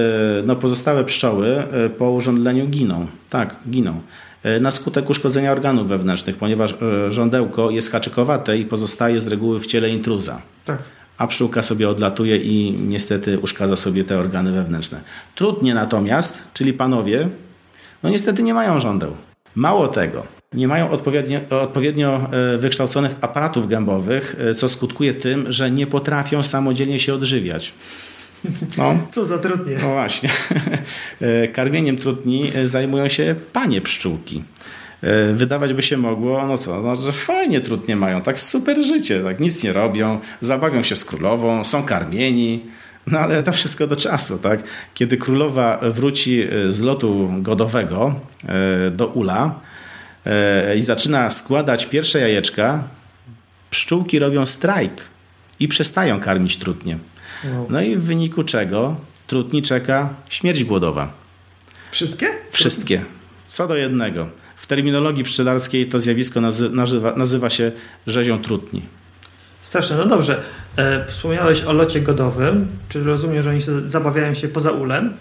[0.46, 1.64] no, pozostałe pszczoły
[1.98, 3.08] po urządleniu giną.
[3.30, 4.02] Tak, giną.
[4.44, 9.60] E, na skutek uszkodzenia organów wewnętrznych, ponieważ e, żądełko jest haczykowate i pozostaje z reguły
[9.60, 10.42] w ciele intruza.
[10.66, 10.78] Tak.
[11.18, 15.02] A pszczółka sobie odlatuje i niestety uszkadza sobie te organy wewnętrzne.
[15.36, 17.30] Trudnie natomiast, czyli panowie,
[18.04, 19.16] no niestety nie mają żądeł.
[19.56, 20.24] Mało tego,
[20.54, 27.00] nie mają odpowiednio, odpowiednio e, wykształconych aparatów gębowych, co skutkuje tym, że nie potrafią samodzielnie
[27.00, 27.74] się odżywiać.
[28.78, 28.98] No.
[29.12, 29.78] Co za trudnie.
[29.82, 30.30] No właśnie.
[31.22, 34.44] E, karmieniem trudni e, zajmują się panie pszczółki.
[35.02, 39.22] E, wydawać by się mogło, no co, no, że fajnie trudnie mają, tak super życie,
[39.24, 42.66] tak nic nie robią, zabawią się z królową, są karmieni,
[43.08, 44.64] No ale to wszystko do czasu, tak?
[44.94, 48.16] Kiedy królowa wróci z lotu godowego
[48.92, 49.60] do ula
[50.78, 52.84] i zaczyna składać pierwsze jajeczka,
[53.70, 55.02] pszczółki robią strajk
[55.60, 56.98] i przestają karmić trutnie.
[57.70, 58.96] No i w wyniku czego
[59.28, 61.12] trutni czeka śmierć głodowa.
[61.92, 62.30] Wszystkie?
[62.52, 63.02] Wszystkie.
[63.48, 64.28] Co do jednego.
[64.56, 67.72] W terminologii pszczelarskiej to zjawisko nazywa, nazywa się
[68.08, 68.82] rzezią trutni.
[69.62, 69.98] Straszne.
[69.98, 70.44] No dobrze.
[70.78, 72.68] E, wspomniałeś o locie godowym.
[72.90, 75.14] Czy rozumiem, że oni zabawiają się poza ulem?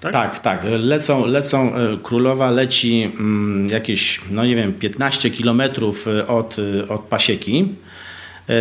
[0.00, 0.38] Tak, tak.
[0.38, 0.62] tak.
[0.78, 6.56] Lecą, lecą, e, królowa leci mm, jakieś, no nie wiem, 15 kilometrów e, od,
[6.88, 7.68] od pasieki.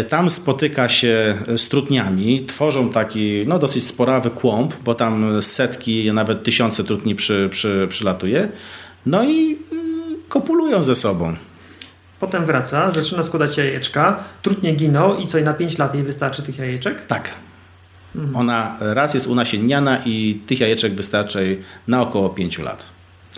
[0.10, 6.44] Tam spotyka się z trutniami, tworzą taki no, dosyć sporawy kłąb, bo tam setki, nawet
[6.44, 8.48] tysiące trutni przy, przy, przylatuje.
[9.06, 11.36] No i mm, kopulują ze sobą.
[12.20, 16.58] Potem wraca, zaczyna składać jajeczka, trudnie giną i co, na 5 lat jej wystarczy tych
[16.58, 17.06] jajeczek?
[17.06, 17.30] Tak.
[18.16, 18.36] Mhm.
[18.36, 21.58] Ona raz jest unasienniana i tych jajeczek wystarczy
[21.88, 22.86] na około 5 lat.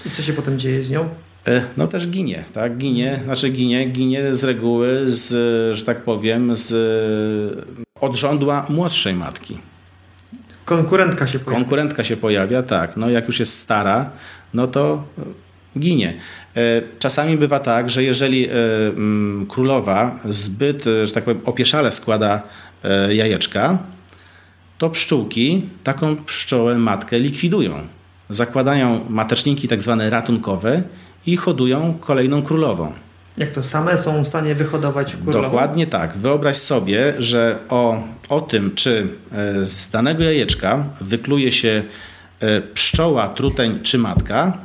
[0.06, 1.10] I co się potem dzieje z nią?
[1.48, 2.78] E, no też ginie, tak?
[2.78, 5.28] Ginie, znaczy ginie, ginie z reguły, z,
[5.78, 6.74] że tak powiem, z
[8.02, 9.58] od żądła młodszej matki.
[10.66, 11.60] Konkurentka się pojawia.
[11.60, 12.98] Konkurentka się pojawia, tak.
[12.98, 14.10] No jak już jest stara,
[14.54, 15.04] no to
[15.80, 16.14] ginie.
[16.56, 18.52] E, czasami bywa tak, że jeżeli e,
[18.88, 22.42] mm, królowa zbyt, że tak powiem, opieszale składa
[23.10, 23.78] jajeczka,
[24.78, 27.88] to pszczółki taką pszczołę matkę likwidują.
[28.30, 30.84] Zakładają mateczniki tak zwane ratunkowe
[31.28, 32.94] i hodują kolejną królową.
[33.38, 35.42] Jak to same są w stanie wyhodować królową?
[35.42, 36.18] Dokładnie tak.
[36.18, 39.08] Wyobraź sobie, że o, o tym, czy
[39.64, 41.84] z danego jajeczka wykluje się
[42.74, 44.58] pszczoła, truteń czy matka,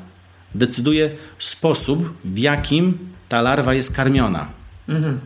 [0.55, 2.99] decyduje sposób, w jakim
[3.29, 4.47] ta larwa jest karmiona.
[4.89, 5.21] Mhm.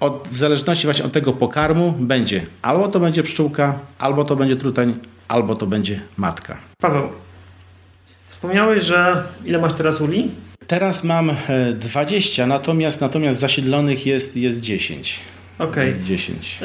[0.00, 4.56] Od, w zależności właśnie od tego pokarmu będzie albo to będzie pszczółka, albo to będzie
[4.56, 4.94] truteń,
[5.28, 6.56] albo to będzie matka.
[6.78, 7.08] Paweł,
[8.28, 10.30] wspomniałeś, że ile masz teraz uli?
[10.66, 11.36] Teraz mam
[11.74, 15.20] 20, e, natomiast, natomiast zasiedlonych jest, jest 10.
[15.58, 15.90] Okej.
[15.90, 16.04] Okay.
[16.04, 16.60] 10.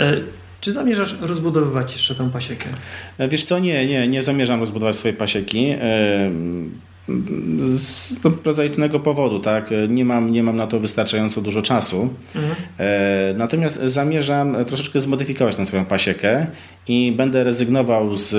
[0.61, 2.69] Czy zamierzasz rozbudowywać jeszcze tę pasiekę?
[3.17, 5.75] E, wiesz co, nie, nie, nie zamierzam rozbudować swojej pasieki.
[7.09, 9.69] E, z prozaicznego powodu, tak?
[9.89, 12.09] Nie mam, nie mam na to wystarczająco dużo czasu.
[12.35, 12.55] Mhm.
[12.77, 16.47] E, natomiast zamierzam troszeczkę zmodyfikować tę swoją pasiekę
[16.87, 18.33] i będę rezygnował z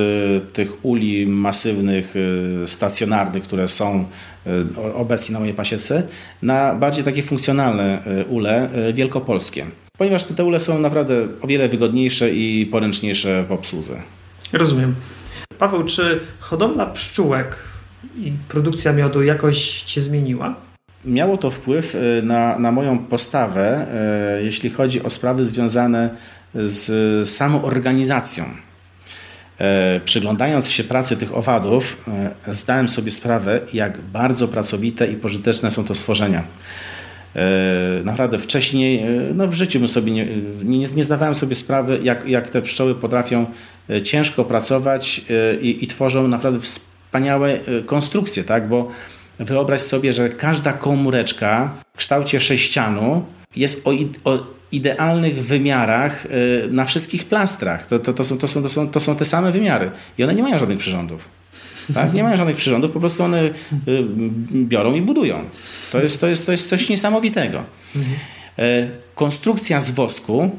[0.53, 2.15] tych uli masywnych,
[2.63, 4.05] e, stacjonarnych, które są
[4.47, 6.03] e, obecnie na mojej pasiece,
[6.43, 9.67] na bardziej takie funkcjonalne ule wielkopolskie.
[9.99, 14.03] Ponieważ te ule są naprawdę o wiele wygodniejsze i poręczniejsze w obsłudze.
[14.53, 14.95] Rozumiem.
[15.59, 17.68] Paweł, czy hodowla pszczółek
[18.17, 20.55] i produkcja miodu jakoś Cię zmieniła?
[21.05, 23.87] Miało to wpływ e, na, na moją postawę,
[24.39, 26.11] e, jeśli chodzi o sprawy związane
[26.55, 28.45] z samą organizacją.
[29.59, 31.97] E, przyglądając się pracy tych owadów,
[32.53, 36.43] zdałem sobie sprawę, jak bardzo pracowite i pożyteczne są to stworzenia.
[38.05, 40.27] Naprawdę wcześniej, no w życiu sobie nie,
[40.65, 43.47] nie, nie zdawałem sobie sprawy, jak, jak te pszczoły potrafią
[44.05, 45.21] ciężko pracować
[45.61, 48.69] i, i tworzą naprawdę wspaniałe wspaniałe y, konstrukcje, tak?
[48.69, 48.91] Bo
[49.39, 53.25] wyobraź sobie, że każda komóreczka w kształcie sześcianu
[53.57, 53.91] jest o,
[54.25, 54.39] o
[54.73, 56.29] idealnych wymiarach y,
[56.71, 57.87] na wszystkich plastrach.
[57.87, 60.35] To, to, to, są, to, są, to, są, to są te same wymiary i one
[60.35, 61.29] nie mają żadnych przyrządów.
[61.95, 62.15] Tak?
[62.15, 63.51] Nie mają żadnych przyrządów, po prostu one y,
[64.53, 65.45] biorą i budują.
[65.93, 67.65] To jest, to jest, to jest coś niesamowitego.
[69.15, 70.51] Konstrukcja z wosku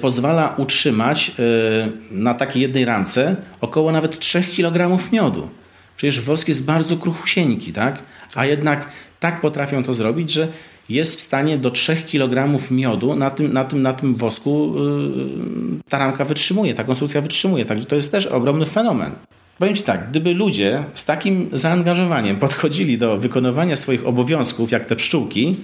[0.00, 5.48] pozwala utrzymać e, na takiej jednej ramce około nawet 3 kg miodu.
[5.96, 8.02] Przecież wosk jest bardzo kruchusieńki, tak?
[8.34, 8.88] A jednak
[9.20, 10.48] tak potrafią to zrobić, że
[10.88, 15.82] jest w stanie do 3 kg miodu na tym, na tym, na tym wosku yy,
[15.88, 17.64] ta ramka wytrzymuje, ta konstrukcja wytrzymuje.
[17.64, 19.12] Także to jest też ogromny fenomen.
[19.58, 24.96] Powiem Ci tak, gdyby ludzie z takim zaangażowaniem podchodzili do wykonywania swoich obowiązków, jak te
[24.96, 25.56] pszczółki,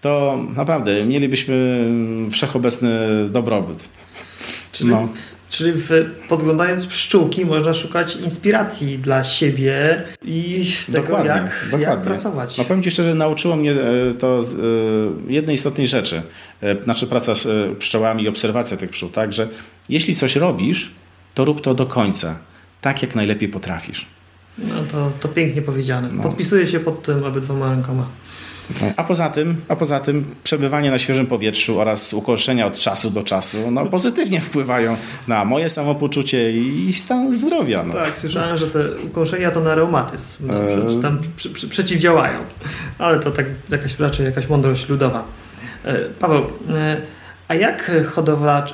[0.00, 1.86] to naprawdę mielibyśmy
[2.30, 2.98] wszechobecny
[3.30, 3.88] dobrobyt.
[4.72, 5.08] Czyli, no.
[5.50, 5.90] czyli w,
[6.28, 11.86] podglądając pszczółki można szukać inspiracji dla siebie i tego, dokładnie, jak, dokładnie.
[11.86, 12.58] jak pracować.
[12.58, 16.22] No powiem Ci szczerze, nauczyło mnie e, to e, jednej istotnej rzeczy.
[16.62, 19.08] E, znaczy praca z pszczołami i obserwacja tych pszczół.
[19.08, 19.48] Tak, że
[19.88, 20.90] jeśli coś robisz,
[21.34, 22.38] to rób to do końca.
[22.80, 24.06] Tak, jak najlepiej potrafisz.
[24.58, 26.08] No to, to pięknie powiedziane.
[26.12, 26.22] No.
[26.22, 28.06] Podpisuję się pod tym obydwoma rękoma.
[28.96, 33.22] A poza tym, a poza tym przebywanie na świeżym powietrzu oraz ukoszenia od czasu do
[33.22, 34.96] czasu no, pozytywnie wpływają
[35.28, 37.82] na moje samopoczucie i stan zdrowia.
[37.82, 37.94] No.
[37.94, 41.02] Tak, słyszałem, że te ukoszenia to na reumatyzm, no, e...
[41.02, 42.38] tam przy, przy, przeciwdziałają,
[42.98, 45.24] ale to tak jakaś raczej jakaś mądrość ludowa.
[45.84, 46.96] E, Paweł, e,
[47.48, 48.66] a jak hodowla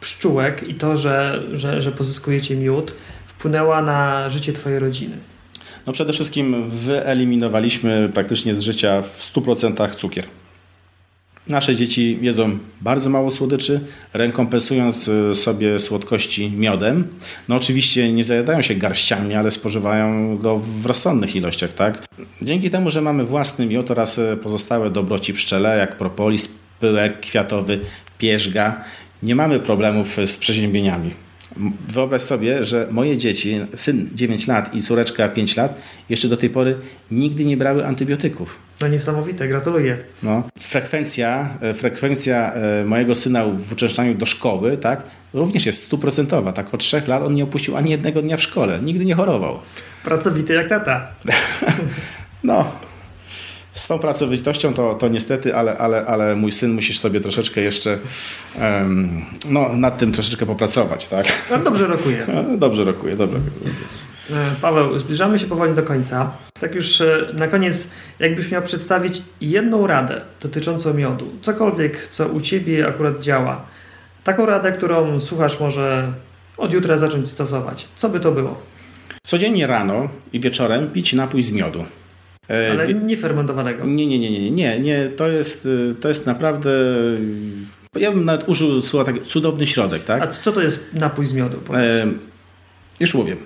[0.00, 2.94] pszczółek i to, że, że, że pozyskujecie miód,
[3.26, 5.16] wpłynęła na życie Twojej rodziny?
[5.86, 10.24] No przede wszystkim wyeliminowaliśmy praktycznie z życia w 100% cukier.
[11.48, 13.80] Nasze dzieci jedzą bardzo mało słodyczy,
[14.12, 17.08] rekompensując y, sobie słodkości miodem.
[17.48, 22.06] No oczywiście nie zajadają się garściami, ale spożywają go w rozsądnych ilościach, tak?
[22.42, 27.80] Dzięki temu, że mamy własny miód oraz y, pozostałe dobroci pszczele, jak propolis, pyłek kwiatowy,
[28.18, 28.84] pierzga,
[29.22, 31.10] nie mamy problemów z przeziębieniami.
[31.88, 36.50] Wyobraź sobie, że moje dzieci, syn 9 lat i córeczka 5 lat, jeszcze do tej
[36.50, 36.76] pory
[37.10, 38.58] nigdy nie brały antybiotyków.
[38.80, 39.98] No niesamowite, gratuluję.
[40.22, 45.02] No, frekwencja, e, frekwencja e, mojego syna w uczęszczaniu do szkoły, tak,
[45.34, 46.52] również jest stuprocentowa.
[46.52, 48.78] Tak od trzech lat on nie opuścił ani jednego dnia w szkole.
[48.82, 49.58] Nigdy nie chorował.
[50.04, 51.06] Pracowity jak tata.
[52.44, 52.72] no,
[53.74, 57.98] z tą pracowitością to, to niestety, ale, ale, ale mój syn musisz sobie troszeczkę jeszcze
[58.60, 61.26] um, no, nad tym troszeczkę popracować, tak?
[61.50, 62.26] No, dobrze rokuje.
[62.34, 63.38] No, dobrze rokuje, dobrze.
[64.30, 66.32] E, Paweł, zbliżamy się powoli do końca.
[66.60, 72.40] Tak już e, na koniec, jakbyś miał przedstawić jedną radę dotyczącą miodu, cokolwiek, co u
[72.40, 73.66] Ciebie akurat działa,
[74.24, 76.12] taką radę, którą słuchasz może
[76.56, 78.62] od jutra zacząć stosować, co by to było?
[79.22, 81.84] Codziennie rano i wieczorem pić napój z miodu.
[82.50, 83.84] E, Ale nie fermentowanego.
[83.84, 85.08] Nie, nie, nie, nie, nie, nie.
[85.16, 85.68] To jest,
[86.00, 86.70] to jest naprawdę.
[87.96, 90.22] Ja bym nawet użył słowa tak, cudowny środek, tak?
[90.22, 91.56] A co to jest napój z miodu?
[91.74, 92.06] E,
[93.00, 93.36] już mówię.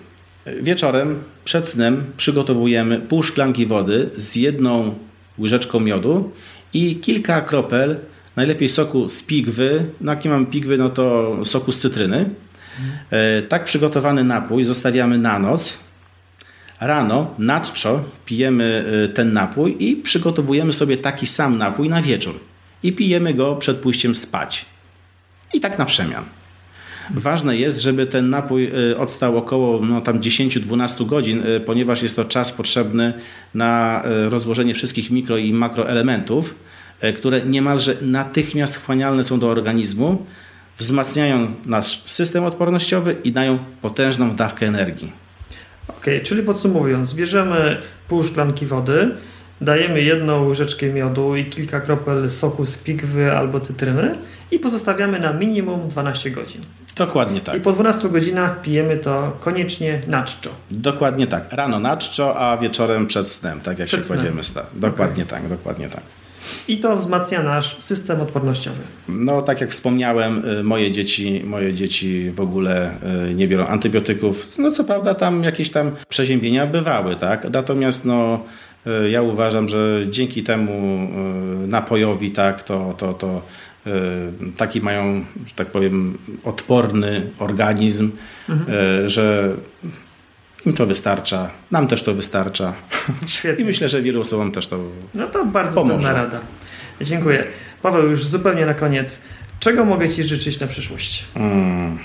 [0.63, 4.95] Wieczorem przed snem przygotowujemy pół szklanki wody z jedną
[5.39, 6.33] łyżeczką miodu
[6.75, 7.97] i kilka kropel,
[8.37, 9.85] najlepiej soku z pigwy.
[10.01, 12.31] No jak nie mam pigwy, no to soku z cytryny.
[13.11, 15.88] E, tak przygotowany napój zostawiamy na noc
[16.81, 22.41] Rano nadczo pijemy y, ten napój i przygotowujemy sobie taki sam napój na wieczór.
[22.83, 24.67] I pijemy go przed pójściem spać.
[25.55, 26.25] I tak na przemian.
[27.11, 32.17] Ważne jest, żeby ten napój y, odstał około no, tam 10-12 godzin, y, ponieważ jest
[32.17, 33.13] to czas potrzebny
[33.55, 36.55] na rozłożenie wszystkich mikro i makroelementów,
[37.17, 40.27] które niemalże natychmiast wchłanialne są do organizmu,
[40.79, 45.13] wzmacniają nasz system odpornościowy i dają potężną dawkę energii.
[45.89, 47.77] Ok, czyli podsumowując, bierzemy
[48.09, 49.15] pół szklanki wody,
[49.61, 54.15] dajemy jedną łyżeczkę miodu i kilka kropel soku z pigwy albo cytryny
[54.51, 56.63] i pozostawiamy na minimum 12 godzin.
[56.97, 57.57] Dokładnie tak.
[57.57, 60.51] I po 12 godzinach pijemy to koniecznie na czczo.
[60.71, 61.53] Dokładnie tak.
[61.53, 64.43] Rano na czczo, a wieczorem przed snem, tak jak przed się kładziemy.
[64.75, 65.41] Dokładnie okay.
[65.41, 66.03] tak, dokładnie tak.
[66.69, 68.81] I to wzmacnia nasz system odpornościowy.
[69.09, 72.91] No, tak jak wspomniałem, y, moje dzieci, moje dzieci w ogóle
[73.31, 74.59] y, nie biorą antybiotyków.
[74.59, 77.51] No, co prawda tam jakieś tam przeziębienia bywały, tak?
[77.51, 78.45] Natomiast no,
[78.87, 81.09] y, ja uważam, że dzięki temu
[81.69, 83.43] napojowi, tak, to, to, to
[84.57, 88.11] taki mają, że tak powiem, odporny organizm,
[88.49, 89.09] mhm.
[89.09, 89.55] że
[90.69, 92.73] im to wystarcza, nam też to wystarcza.
[93.27, 93.63] Świetnie.
[93.63, 94.79] I myślę, że wielu osobom też to
[95.15, 95.95] No to bardzo pomoże.
[95.95, 96.41] cenna rada.
[97.01, 97.45] Dziękuję.
[97.83, 99.21] Paweł, już zupełnie na koniec.
[99.61, 101.25] Czego mogę Ci życzyć na przyszłość?
[101.35, 101.99] Hmm.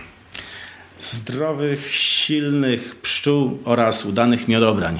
[0.99, 4.99] Zdrowych, silnych pszczół oraz udanych miodobrań.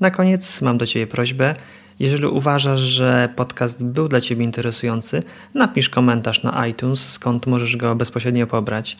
[0.00, 1.54] Na koniec mam do Ciebie prośbę.
[2.00, 5.22] Jeżeli uważasz, że podcast był dla Ciebie interesujący,
[5.54, 8.96] napisz komentarz na iTunes, skąd możesz go bezpośrednio pobrać.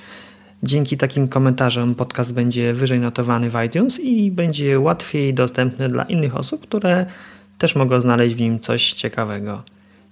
[0.63, 6.37] Dzięki takim komentarzom podcast będzie wyżej notowany w iTunes i będzie łatwiej dostępny dla innych
[6.37, 7.07] osób, które
[7.59, 9.63] też mogą znaleźć w nim coś ciekawego.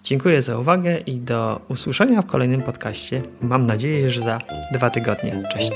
[0.05, 3.23] Dziękuję za uwagę i do usłyszenia w kolejnym podcaście.
[3.41, 4.41] Mam nadzieję, że za
[4.73, 5.43] dwa tygodnie.
[5.53, 5.73] Cześć.